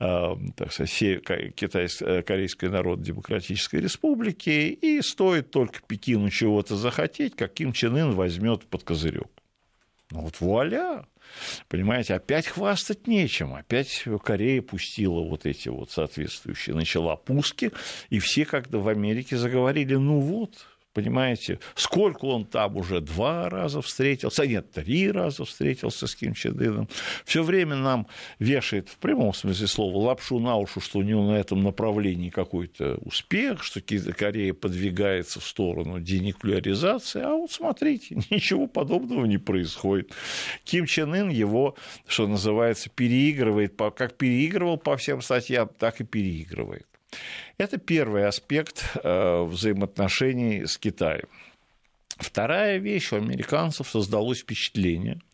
[0.00, 7.54] э, так сказать, Китайской, э, Корейской Народно-Демократической Республики, и стоит только Пекину чего-то захотеть, как
[7.54, 9.28] Ким Чен Ын возьмет под козырек.
[10.10, 11.06] Ну вот вуаля,
[11.68, 13.54] Понимаете, опять хвастать нечем.
[13.54, 17.70] Опять Корея пустила вот эти вот соответствующие, начала пуски,
[18.10, 23.80] и все как-то в Америке заговорили, ну вот, Понимаете, сколько он там уже два раза
[23.80, 26.88] встретился, нет, три раза встретился с Ким Чен Ыном.
[27.24, 28.06] Все время нам
[28.38, 32.96] вешает в прямом смысле слова лапшу на уши, что у него на этом направлении какой-то
[32.96, 40.12] успех, что Корея подвигается в сторону денуклеаризации, а вот смотрите, ничего подобного не происходит.
[40.64, 41.74] Ким Чен Ын его,
[42.06, 46.86] что называется, переигрывает, как переигрывал по всем статьям, так и переигрывает.
[47.58, 51.28] Это первый аспект э, взаимоотношений с Китаем.
[52.16, 55.20] Вторая вещь, у американцев создалось впечатление–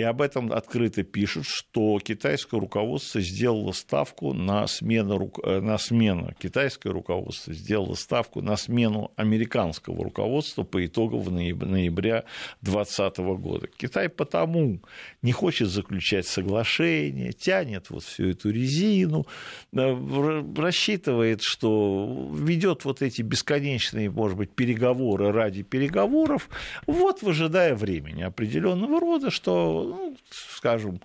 [0.00, 6.32] и об этом открыто пишут, что китайское руководство сделало ставку на смену, э, на смену
[6.38, 12.24] китайское руководство сделало ставку на смену американского руководства по итогам ноября
[12.62, 13.66] 2020 года.
[13.76, 14.80] Китай потому
[15.20, 19.26] не хочет заключать соглашение, тянет вот всю эту резину,
[19.74, 26.48] э, рассчитывает, что ведет вот эти бесконечные, может быть, переговоры ради переговоров,
[26.86, 31.00] вот выжидая времени определенного рода, что ну, скажем,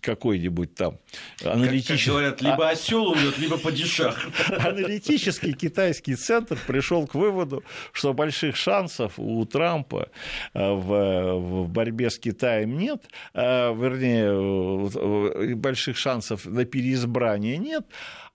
[0.00, 0.98] какой-нибудь там
[1.44, 1.96] аналитический...
[1.96, 4.26] Как, как говорят, либо осел умрет, либо падишах.
[4.48, 10.08] Аналитический китайский центр пришел к выводу, что больших шансов у Трампа
[10.54, 13.04] э, в, в борьбе с Китаем нет,
[13.34, 17.84] а, вернее, больших шансов на переизбрание нет,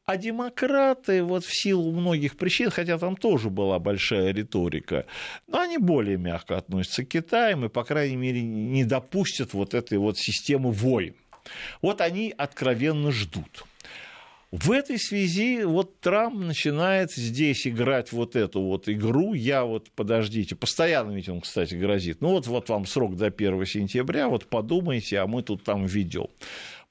[0.08, 5.06] а демократы вот в силу многих причин, хотя там тоже была большая риторика,
[5.48, 9.98] но они более мягко относятся к Китаю и, по крайней мере, не допустят вот этой
[9.98, 11.14] вот системы войн.
[11.82, 13.66] Вот они откровенно ждут.
[14.52, 19.34] В этой связи вот Трамп начинает здесь играть вот эту вот игру.
[19.34, 22.22] Я вот, подождите, постоянно ведь он, кстати, грозит.
[22.22, 26.28] Ну вот, вот вам срок до 1 сентября, вот подумайте, а мы тут там ведем.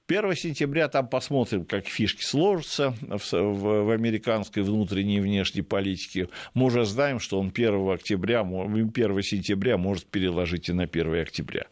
[0.08, 6.28] 1 сентября там посмотрим, как фишки сложатся в, в, в американской внутренней и внешней политике.
[6.54, 11.66] Мы уже знаем, что он 1 октября, 1 сентября может переложить и на 1 октября.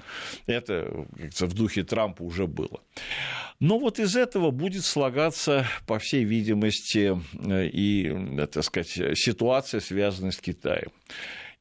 [0.47, 2.81] Это в духе Трампа уже было.
[3.61, 7.17] Но вот из этого будет слагаться, по всей видимости,
[7.47, 10.91] э, и, э, так сказать, ситуация, связанная с Китаем.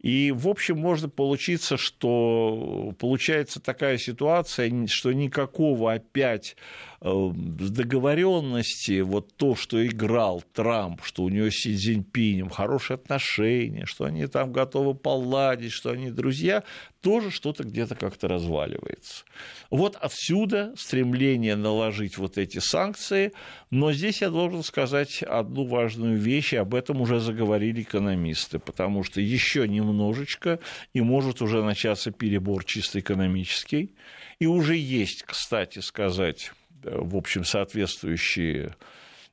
[0.03, 6.57] И, в общем, можно получиться, что получается такая ситуация, что никакого опять
[7.03, 14.05] договоренности, вот то, что играл Трамп, что у него с Си Цзиньпинем хорошие отношения, что
[14.05, 16.63] они там готовы поладить, что они друзья,
[17.01, 19.25] тоже что-то где-то как-то разваливается.
[19.69, 23.33] Вот отсюда стремление наложить вот эти санкции,
[23.69, 29.03] но здесь я должен сказать одну важную вещь, и об этом уже заговорили экономисты, потому
[29.03, 30.59] что еще немножечко,
[30.93, 33.91] и может уже начаться перебор чисто экономический,
[34.39, 38.75] и уже есть, кстати сказать, в общем, соответствующие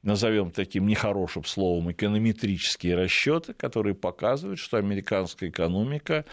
[0.03, 6.25] назовем таким нехорошим словом, эконометрические расчеты, которые показывают, что американская экономика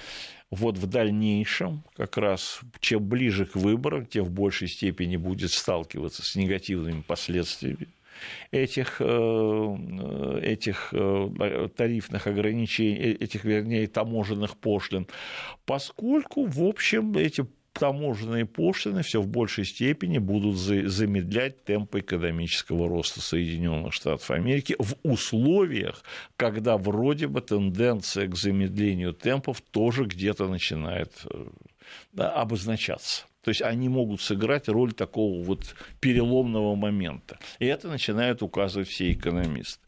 [0.49, 6.23] вот в дальнейшем, как раз чем ближе к выборам, тем в большей степени будет сталкиваться
[6.23, 7.87] с негативными последствиями
[8.51, 15.07] этих, э, этих э, тарифных ограничений, э, этих, вернее, таможенных пошлин,
[15.65, 17.45] поскольку, в общем, эти
[17.79, 24.95] таможенные пошлины все в большей степени будут замедлять темпы экономического роста Соединенных Штатов Америки в
[25.03, 26.03] условиях,
[26.35, 31.45] когда вроде бы тенденция к замедлению темпов тоже где-то начинает э,
[32.13, 33.25] да, обозначаться.
[33.43, 37.39] То есть они могут сыграть роль такого вот переломного момента.
[37.59, 39.86] И это начинают указывать все экономисты.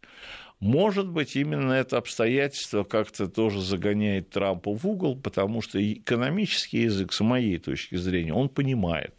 [0.60, 7.14] Может быть, именно это обстоятельство как-то тоже загоняет Трампа в угол, потому что экономический язык,
[7.14, 9.16] с моей точки зрения, он понимает.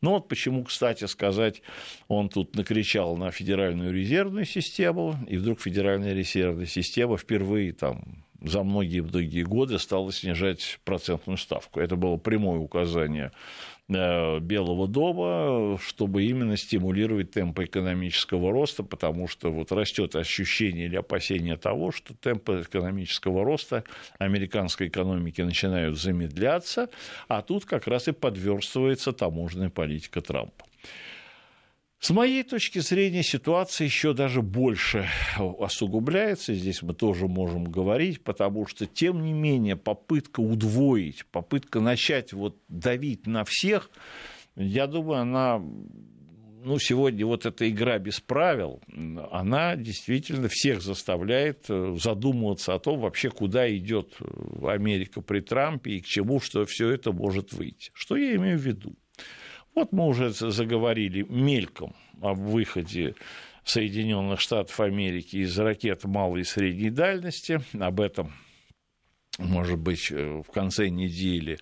[0.00, 1.62] Ну вот почему, кстати сказать,
[2.06, 8.62] он тут накричал на Федеральную резервную систему, и вдруг Федеральная резервная система впервые там за
[8.62, 11.80] многие-многие годы стала снижать процентную ставку.
[11.80, 13.32] Это было прямое указание
[13.88, 21.56] Белого дома, чтобы именно стимулировать темпы экономического роста, потому что вот растет ощущение или опасение
[21.56, 23.84] того, что темпы экономического роста
[24.18, 26.90] американской экономики начинают замедляться,
[27.28, 30.66] а тут как раз и подверстывается таможенная политика Трампа.
[32.00, 38.66] С моей точки зрения ситуация еще даже больше осугубляется, здесь мы тоже можем говорить, потому
[38.66, 43.90] что, тем не менее, попытка удвоить, попытка начать вот давить на всех,
[44.54, 45.60] я думаю, она
[46.62, 48.80] ну, сегодня вот эта игра без правил,
[49.30, 54.16] она действительно всех заставляет э, задумываться о том, вообще, куда идет
[54.62, 57.90] Америка при Трампе и к чему что все это может выйти.
[57.92, 58.94] Что я имею в виду?
[59.74, 63.14] Вот мы уже заговорили мельком о выходе
[63.64, 67.60] Соединенных Штатов Америки из ракет малой и средней дальности.
[67.78, 68.32] Об этом
[69.38, 71.58] может быть, э, в конце недели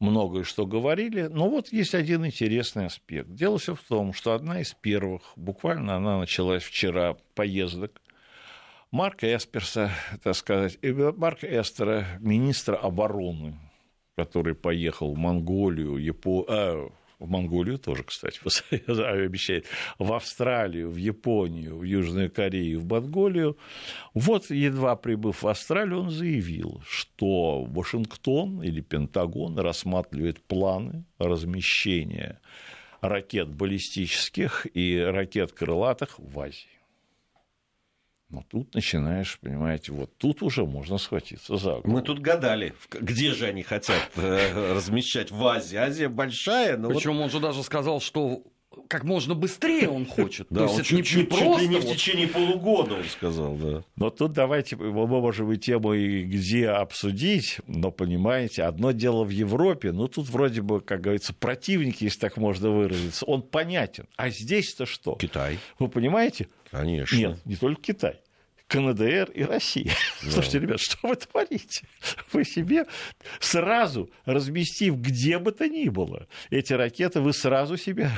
[0.00, 1.22] многое что говорили.
[1.22, 3.32] Но вот есть один интересный аспект.
[3.32, 8.02] Дело все в том, что одна из первых, буквально она началась вчера, поездок
[8.90, 9.92] Марка Эсперса,
[10.24, 13.56] так сказать, Марка Эстера, министра обороны,
[14.16, 16.44] который поехал в Монголию, Япо...
[16.48, 18.40] а, в Монголию тоже, кстати,
[18.90, 19.66] обещает,
[19.98, 23.56] в Австралию, в Японию, в Южную Корею, в Монголию.
[24.14, 32.40] Вот, едва прибыв в Австралию, он заявил, что Вашингтон или Пентагон рассматривает планы размещения
[33.00, 36.79] ракет баллистических и ракет крылатых в Азии.
[38.30, 41.90] Но тут начинаешь, понимаете, вот тут уже можно схватиться за голову.
[41.90, 45.76] Мы тут гадали, где же они хотят э, размещать в Азии.
[45.76, 47.24] Азия большая, но Причем вот...
[47.24, 48.44] он же даже сказал, что
[48.88, 50.46] как можно быстрее он хочет.
[50.50, 51.46] Да, То есть это чуть, не, не просто...
[51.46, 53.84] Чуть ли не в течение полугода, он сказал, да.
[53.96, 59.30] Но тут давайте, мы можем и тему и где обсудить, но, понимаете, одно дело в
[59.30, 64.06] Европе, ну, тут вроде бы, как говорится, противник, если так можно выразиться, он понятен.
[64.16, 65.14] А здесь-то что?
[65.14, 65.58] Китай.
[65.78, 66.48] Вы понимаете?
[66.70, 67.16] Конечно.
[67.16, 68.20] Нет, не только Китай.
[68.70, 69.92] КНДР и Россия.
[70.22, 70.30] Да.
[70.30, 71.86] Слушайте, ребят, что вы творите?
[72.32, 72.86] Вы себе
[73.40, 78.12] сразу, разместив где бы то ни было эти ракеты, вы сразу себя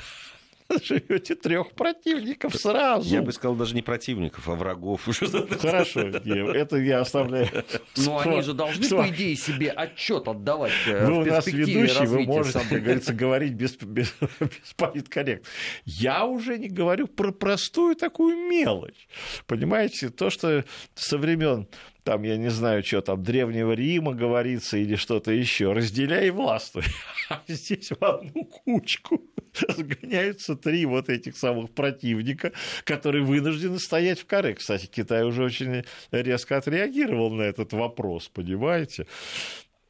[0.84, 3.08] живете трех противников сразу.
[3.08, 5.02] Я бы сказал, даже не противников, а врагов.
[5.60, 7.48] Хорошо, это я оставляю.
[7.96, 10.72] Но они же должны, по идее, себе отчет отдавать.
[10.86, 15.46] Э, вы у нас ведущий, вы можете, как говорится, говорить без, без, без политкоррект.
[15.84, 19.08] Я уже не говорю про простую такую мелочь.
[19.46, 20.64] Понимаете, то, что
[20.94, 21.68] со времен
[22.05, 26.84] там, я не знаю, что там, Древнего Рима говорится или что-то еще, разделяй и властвуй.
[27.28, 29.22] А здесь в одну кучку
[29.68, 32.53] сгоняются три вот этих самых противника,
[32.84, 34.55] которые вынуждены стоять в коре.
[34.55, 39.07] Кстати, Китай уже очень резко отреагировал на этот вопрос, понимаете?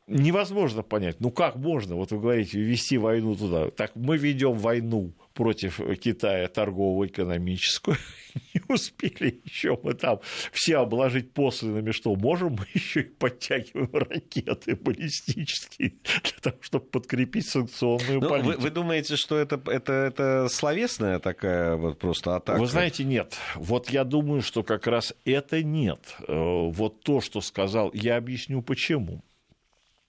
[0.08, 3.70] невозможно понять, ну как можно, вот вы говорите, вести войну туда.
[3.70, 7.96] Так мы ведем войну против Китая торгово-экономическую,
[8.54, 10.20] не успели еще мы там
[10.52, 17.48] все обложить посланными, что можем, мы еще и подтягиваем ракеты баллистические для того, чтобы подкрепить
[17.48, 18.56] санкционную ну, политику.
[18.56, 22.58] Вы, вы думаете, что это, это, это словесная такая вот просто атака?
[22.58, 23.36] Вы знаете, нет.
[23.56, 26.16] Вот я думаю, что как раз это нет.
[26.28, 26.34] Э,
[26.70, 29.22] вот то, что сказал, я объясню почему.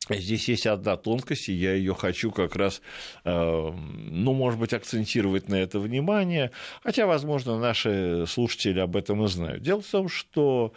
[0.10, 2.82] Здесь есть одна тонкость, и я ее хочу как раз,
[3.24, 6.52] э, ну, может быть, акцентировать на это внимание,
[6.84, 9.64] хотя, возможно, наши слушатели об этом и знают.
[9.64, 10.74] Дело в том, что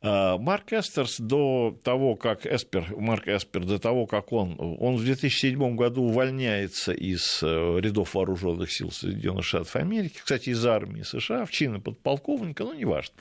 [0.00, 5.74] Марк Эстерс до того, как Эспер, Марк Эспер, до того, как он, он в 2007
[5.74, 11.50] году увольняется из э, рядов вооруженных сил Соединенных Штатов Америки, кстати, из армии США, в
[11.50, 13.14] чины подполковника, ну, неважно,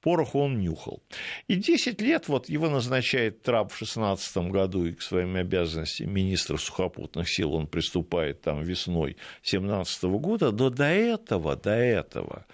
[0.00, 1.02] порох он нюхал.
[1.46, 6.56] И 10 лет вот его назначает Трамп в 2016 году, и к своим обязанностям министра
[6.56, 12.46] сухопутных сил он приступает там весной 2017 года, но до этого, до этого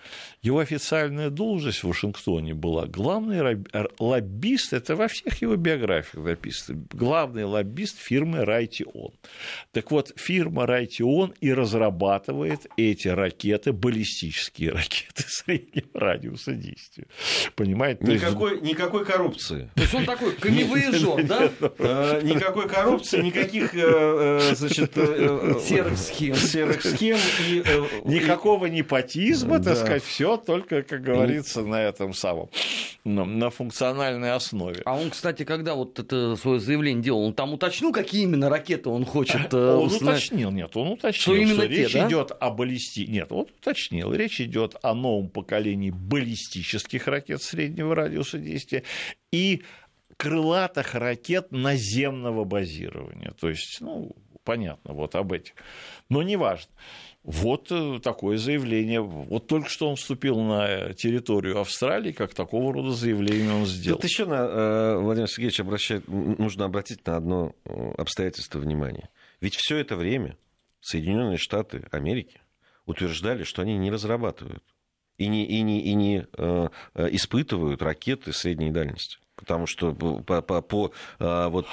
[0.42, 3.42] его официальная должность в Вашингтоне была главный
[3.98, 9.12] лоббист, это во всех его биографиях написано, главный лоббист фирмы Райтион.
[9.72, 17.06] Так вот, фирма Райтион и разрабатывает эти ракеты, баллистические ракеты среднего радиуса действия.
[17.54, 18.04] Понимаете?
[18.04, 18.62] Никакой, есть...
[18.62, 19.70] никакой коррупции.
[19.74, 21.50] То есть он такой камевояжер, да?
[21.78, 23.80] Э, никакой коррупции, никаких э,
[24.50, 26.34] э, значит, серых схем.
[26.34, 27.60] Серых схем и...
[28.04, 32.48] Никакого непотизма, так сказать, все только, как говорится, на этом самом,
[33.04, 34.82] на функциональной основе.
[34.84, 38.88] А он, кстати, когда вот это свое заявление делал, он там уточнил, какие именно ракеты
[38.88, 40.24] он хочет э, Он установить?
[40.24, 42.08] уточнил, нет, он уточнил, что, именно что те, речь да?
[42.08, 43.00] идет о баллисти...
[43.00, 48.84] Нет, он уточнил, речь идет о новом поколении баллистических ракет среднего радиуса действия
[49.32, 49.62] и
[50.16, 53.32] крылатых ракет наземного базирования.
[53.40, 54.12] То есть, ну,
[54.44, 55.54] понятно, вот об этих.
[56.08, 56.70] Но неважно.
[57.22, 59.02] Вот э, такое заявление.
[59.02, 63.98] Вот только что он вступил на территорию Австралии, как такого рода заявление он сделал.
[63.98, 69.10] Тут еще, на, э, Владимир Сергеевич, обращает, нужно обратить на одно э, обстоятельство внимания.
[69.40, 70.38] Ведь все это время
[70.80, 72.40] Соединенные Штаты Америки
[72.86, 74.64] утверждали, что они не разрабатывают
[75.18, 76.26] и не, и не, и не
[76.96, 81.66] испытывают ракеты средней дальности потому что по, по, по вот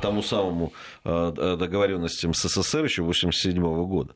[0.00, 0.72] тому самому
[1.04, 4.14] договоренностям с СССР еще 1987 года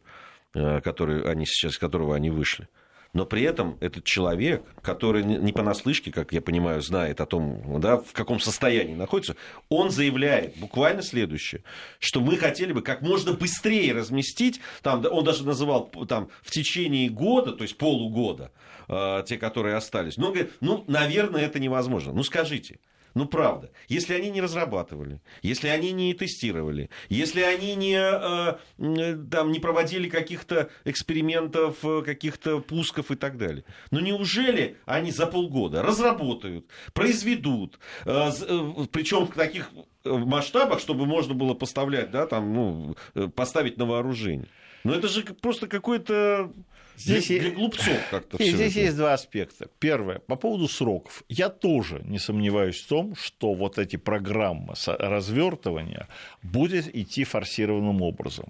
[0.82, 2.68] который они сейчас, из которого они вышли.
[3.16, 7.96] Но при этом этот человек, который не понаслышке, как я понимаю, знает о том, да,
[7.96, 9.36] в каком состоянии находится,
[9.70, 11.62] он заявляет буквально следующее,
[11.98, 17.08] что мы хотели бы как можно быстрее разместить, там, он даже называл там, в течение
[17.08, 18.52] года, то есть полугода,
[18.88, 20.18] э, те, которые остались.
[20.18, 22.12] Но он говорит, ну, наверное, это невозможно.
[22.12, 22.80] Ну, скажите,
[23.16, 23.70] ну, правда.
[23.88, 29.58] Если они не разрабатывали, если они не тестировали, если они не, э, э, там, не
[29.58, 33.64] проводили каких-то экспериментов, э, каких-то пусков и так далее.
[33.90, 39.70] Ну, неужели они за полгода разработают, произведут, причем в таких
[40.04, 42.96] масштабах, чтобы можно было поставлять, да, там, ну,
[43.30, 44.48] поставить на вооружение?
[44.84, 46.52] Ну, это же просто какой-то
[46.96, 48.80] Здесь для, для глупцов как-то Здесь это.
[48.80, 49.68] есть два аспекта.
[49.78, 51.22] Первое, по поводу сроков.
[51.28, 56.08] Я тоже не сомневаюсь в том, что вот эти программы развертывания
[56.42, 58.46] будет идти форсированным образом.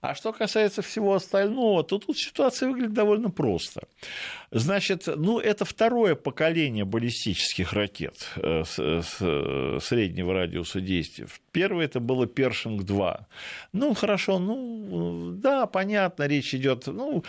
[0.00, 3.82] А что касается всего остального, то тут ситуация выглядит довольно просто.
[4.50, 11.26] Значит, ну, это второе поколение баллистических ракет э, с среднего радиуса действия.
[11.52, 13.20] Первое это было Першинг-2.
[13.72, 17.24] Ну, хорошо, ну, да, понятно, речь идет, ну,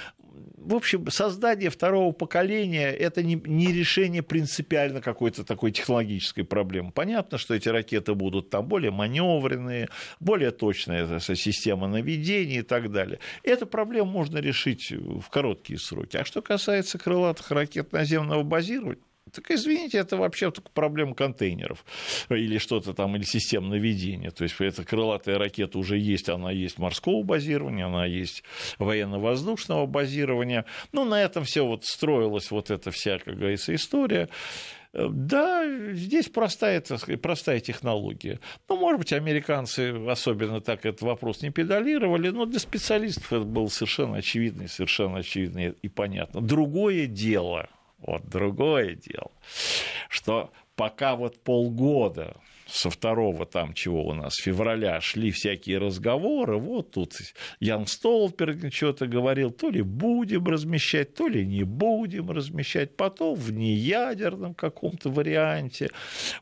[0.58, 6.92] в общем, создание второго поколения– это не, не решение принципиально какой-то такой технологической проблемы.
[6.92, 9.90] Понятно, что эти ракеты будут там более маневренные,
[10.20, 13.20] более точная система наведения и так далее.
[13.44, 16.18] Эту проблему можно решить в короткие сроки.
[16.18, 19.00] А что касается крылатых ракет наземного базирования,
[19.32, 21.84] так извините, это вообще только проблема контейнеров
[22.30, 24.30] или что-то там, или систем наведения.
[24.30, 28.44] То есть эта крылатая ракета уже есть, она есть морского базирования, она есть
[28.78, 30.66] военно-воздушного базирования.
[30.92, 34.30] Ну, на этом все вот строилась вот эта вся, как говорится, история.
[34.96, 38.40] Да, здесь простая, так сказать, простая технология.
[38.70, 43.68] Ну, может быть, американцы особенно так этот вопрос не педалировали, но для специалистов это было
[43.68, 46.42] совершенно очевидно, совершенно очевидно и понятно.
[46.42, 47.68] Другое дело–
[48.00, 49.32] вот другое дело,
[50.10, 52.38] что пока вот полгода
[52.76, 57.14] со второго там чего у нас, февраля шли всякие разговоры, вот тут
[57.60, 63.54] Ян Столперг что-то говорил, то ли будем размещать, то ли не будем размещать, потом в
[63.54, 65.90] неядерном каком-то варианте,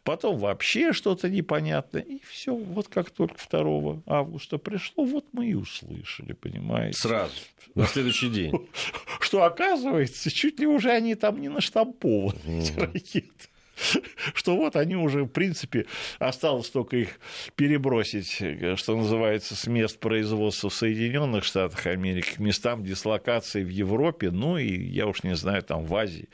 [0.03, 5.53] потом вообще что-то непонятное, и все, вот как только 2 августа пришло, вот мы и
[5.53, 6.97] услышали, понимаете.
[6.97, 7.35] Сразу,
[7.75, 8.53] на следующий день.
[9.19, 13.52] Что оказывается, чуть ли уже они там не наштампованы, эти ракеты.
[14.33, 15.85] что вот они уже, в принципе,
[16.19, 17.19] осталось только их
[17.55, 18.41] перебросить,
[18.77, 24.57] что называется, с мест производства в Соединенных Штатах Америки к местам дислокации в Европе, ну
[24.57, 26.29] и, я уж не знаю, там в Азии,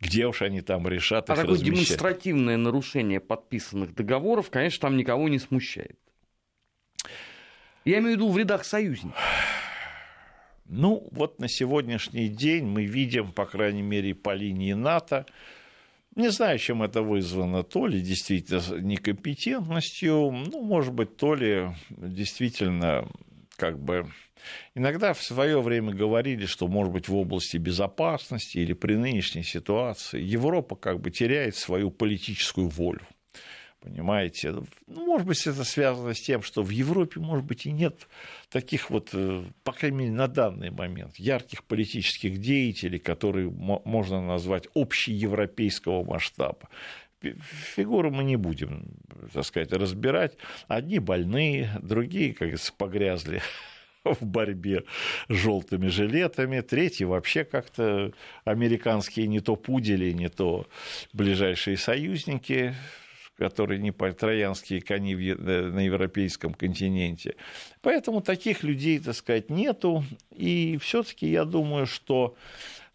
[0.00, 1.74] где уж они там решат а их такое размещать.
[1.74, 5.98] демонстративное нарушение подписанных договоров, конечно, там никого не смущает.
[7.84, 9.16] Я имею в виду в рядах союзников.
[10.68, 15.26] Ну, вот на сегодняшний день мы видим, по крайней мере, по линии НАТО,
[16.16, 17.62] не знаю, чем это вызвано.
[17.62, 23.08] То ли действительно некомпетентностью, ну, может быть, то ли действительно
[23.56, 24.10] как бы
[24.74, 30.22] Иногда в свое время говорили, что, может быть, в области безопасности или при нынешней ситуации
[30.22, 33.00] Европа как бы теряет свою политическую волю.
[33.86, 34.50] Понимаете?
[34.88, 38.08] Ну, может быть, это связано с тем, что в Европе, может быть, и нет
[38.50, 44.66] таких вот, э, по крайней мере, на данный момент, ярких политических деятелей, которые можно назвать
[44.74, 46.68] общеевропейского масштаба.
[47.76, 48.88] Фигуры мы не будем,
[49.32, 50.36] так сказать, разбирать.
[50.66, 53.40] Одни больные, другие, как говорится, погрязли
[54.04, 54.82] в борьбе
[55.28, 58.10] с желтыми жилетами, третьи вообще как-то
[58.44, 60.66] американские не то пудели, не то
[61.12, 62.74] ближайшие союзники
[63.36, 67.36] которые не троянские кони э, на европейском континенте.
[67.82, 70.04] Поэтому таких людей, так сказать, нету.
[70.34, 72.36] И все-таки я думаю, что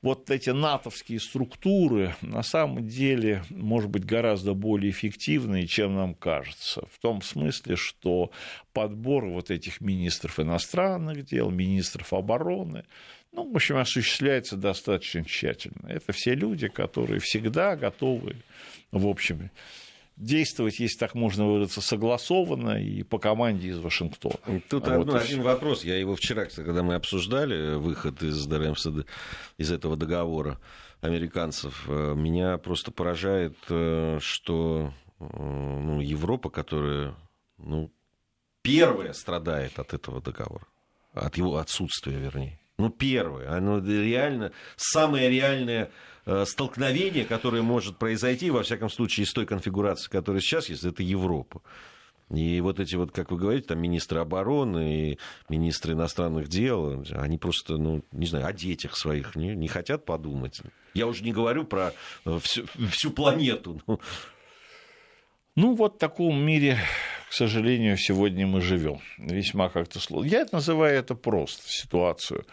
[0.02, 6.88] вот эти натовские структуры на самом деле, может быть, гораздо более эффективные, чем нам кажется.
[6.92, 8.32] В том смысле, что
[8.74, 12.84] подбор вот этих министров иностранных дел, министров обороны,
[13.32, 15.88] ну, в общем, осуществляется достаточно тщательно.
[15.88, 18.38] Это все люди, которые всегда готовы,
[18.92, 19.52] в общем,
[20.22, 24.36] действовать, если так можно выразиться, согласованно и по команде из Вашингтона.
[24.70, 25.84] Тут вот одно, один вопрос.
[25.84, 29.06] Я его вчера, когда мы обсуждали выход из ДРМСД,
[29.58, 30.60] из этого договора
[31.02, 37.16] американцев, э, меня просто поражает, э, что э, ну, Европа, которая
[37.58, 37.92] ну,
[38.62, 40.68] первая страдает от этого договора,
[41.14, 42.61] от его отсутствия, вернее.
[42.82, 43.56] Ну, первое.
[43.56, 45.92] Оно реально, самое реальное
[46.24, 51.02] Э, столкновение, которое может произойти, во всяком случае, из той конфигурации, которая сейчас есть, это
[51.02, 51.62] Европа.
[52.30, 55.20] И вот эти вот, как вы говорите, там министры обороны и
[55.50, 60.62] министры иностранных дел, они просто, ну, не знаю, о детях своих не, не хотят подумать.
[60.94, 61.92] Я уже не говорю про
[62.26, 63.82] э, всю, всю планету.
[63.88, 64.00] Ну.
[65.56, 66.78] Ну, вот в таком мире,
[67.30, 69.00] к сожалению, сегодня мы живем.
[69.18, 70.30] Весьма как-то сложно.
[70.30, 72.46] Я называю это просто ситуацию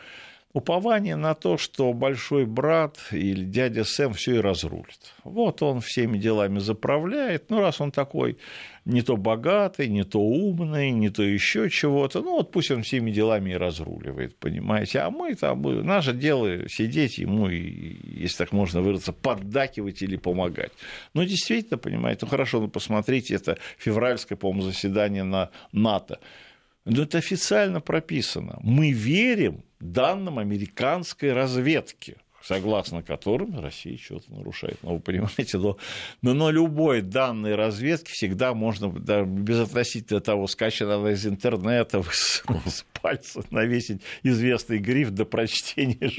[0.53, 5.15] упование на то, что большой брат или дядя Сэм все и разрулит.
[5.25, 7.51] Вот он всеми делами заправляет.
[7.51, 8.39] Ну, раз он такой
[8.87, 13.11] не то богатый, не то умный, не то еще чего-то, ну, вот пусть он всеми
[13.11, 15.01] делами и разруливает, понимаете.
[15.01, 20.73] А мы там, наше дело сидеть ему, если так можно выразиться, поддакивать или помогать.
[21.13, 26.21] Ну, действительно, понимаете, ну, хорошо, ну, посмотрите, это февральское, по-моему, заседание на НАТО.
[26.87, 28.59] Но это официально прописано.
[28.63, 34.79] Мы верим данным американской разведки, согласно которым Россия что-то нарушает.
[34.83, 35.77] Но ну, вы понимаете, но,
[36.23, 42.85] но на любой данной разведки всегда можно, да, безотносительно того, скачано из интернета, с, с
[43.01, 46.11] пальца навесить известный гриф до прочтения.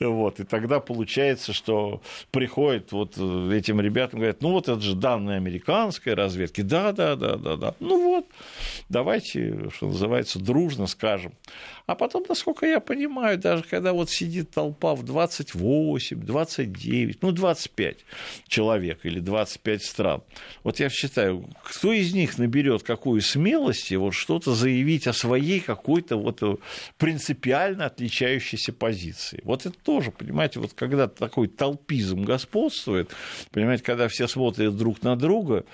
[0.00, 5.36] Вот, и тогда получается, что приходят вот этим ребятам, говорят, ну вот это же данные
[5.36, 8.26] американской разведки, да, да, да, да, да, ну вот,
[8.88, 11.32] давайте, что называется, дружно скажем.
[11.86, 17.96] А потом, насколько я понимаю, даже когда вот сидит толпа в 28, 29, ну 25
[18.46, 20.22] человек или 25 стран,
[20.62, 26.16] вот я считаю, кто из них наберет какую смелости вот что-то заявить о своей какой-то
[26.16, 26.60] вот
[26.98, 29.40] принципиально отличающейся позиции.
[29.44, 33.10] Вот это тоже, понимаете, вот когда такой толпизм господствует,
[33.50, 35.64] понимаете, когда все смотрят друг на друга,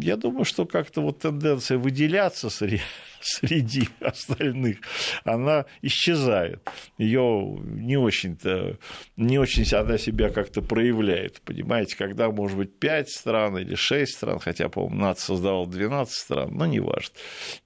[0.00, 2.50] я думаю, что как-то вот тенденция выделяться
[3.20, 4.78] среди остальных,
[5.24, 6.68] она исчезает.
[6.98, 8.78] Ее не очень-то,
[9.16, 11.40] не очень она себя как-то проявляет.
[11.42, 16.50] Понимаете, когда может быть 5 стран или 6 стран, хотя, по-моему, НАТО создавал 12 стран,
[16.52, 17.14] но не важно.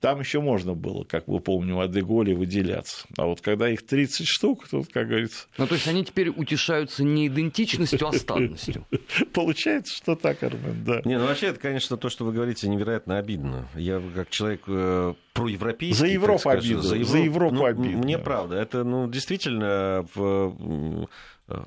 [0.00, 3.07] Там еще можно было, как мы помним, о Деголе выделяться.
[3.16, 5.46] А вот когда их 30 штук, тут, как говорится...
[5.59, 8.86] Ну, то есть они теперь утешаются не идентичностью, а статностью.
[9.32, 11.00] Получается, что так, Армен, да.
[11.05, 13.68] Не, ну вообще, это, конечно, то, что вы говорите, невероятно обидно.
[13.74, 15.98] Я как человек э, проевропейский.
[15.98, 16.80] За Европу обиду.
[16.80, 17.43] За, Евро...
[17.45, 17.99] Европу ну, обиду.
[17.99, 18.57] Мне правда.
[18.57, 20.57] Это, ну, действительно, в
[21.49, 21.62] э,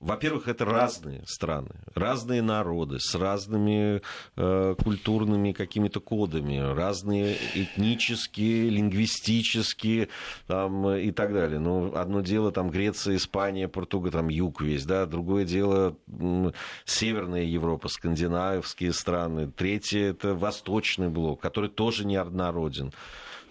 [0.00, 4.00] во-первых, это разные страны, разные народы с разными
[4.34, 10.08] э, культурными какими-то кодами, разные этнические, лингвистические
[10.46, 11.58] там, и так далее.
[11.58, 15.94] Ну, одно дело там Греция, Испания, Португалия, там юг весь, да, другое дело
[16.86, 22.94] Северная Европа, скандинавские страны, третье это Восточный блок, который тоже неоднороден.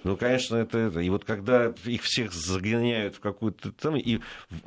[0.03, 0.99] Ну, конечно, это, это.
[1.01, 4.19] И вот когда их всех загоняют в какую-то там и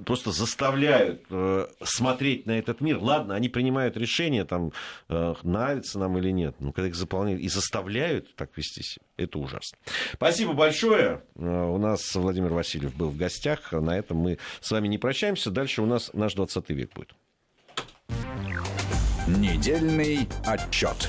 [0.04, 4.72] просто заставляют э, смотреть на этот мир, ладно, они принимают решение, там,
[5.08, 9.38] э, нравится нам или нет, но когда их заполняют и заставляют так вести себя, это
[9.38, 9.78] ужасно.
[10.12, 11.22] Спасибо большое.
[11.36, 13.72] Э, у нас Владимир Васильев был в гостях.
[13.72, 15.50] На этом мы с вами не прощаемся.
[15.50, 17.14] Дальше у нас наш 20 век будет.
[19.26, 21.08] Недельный отчет.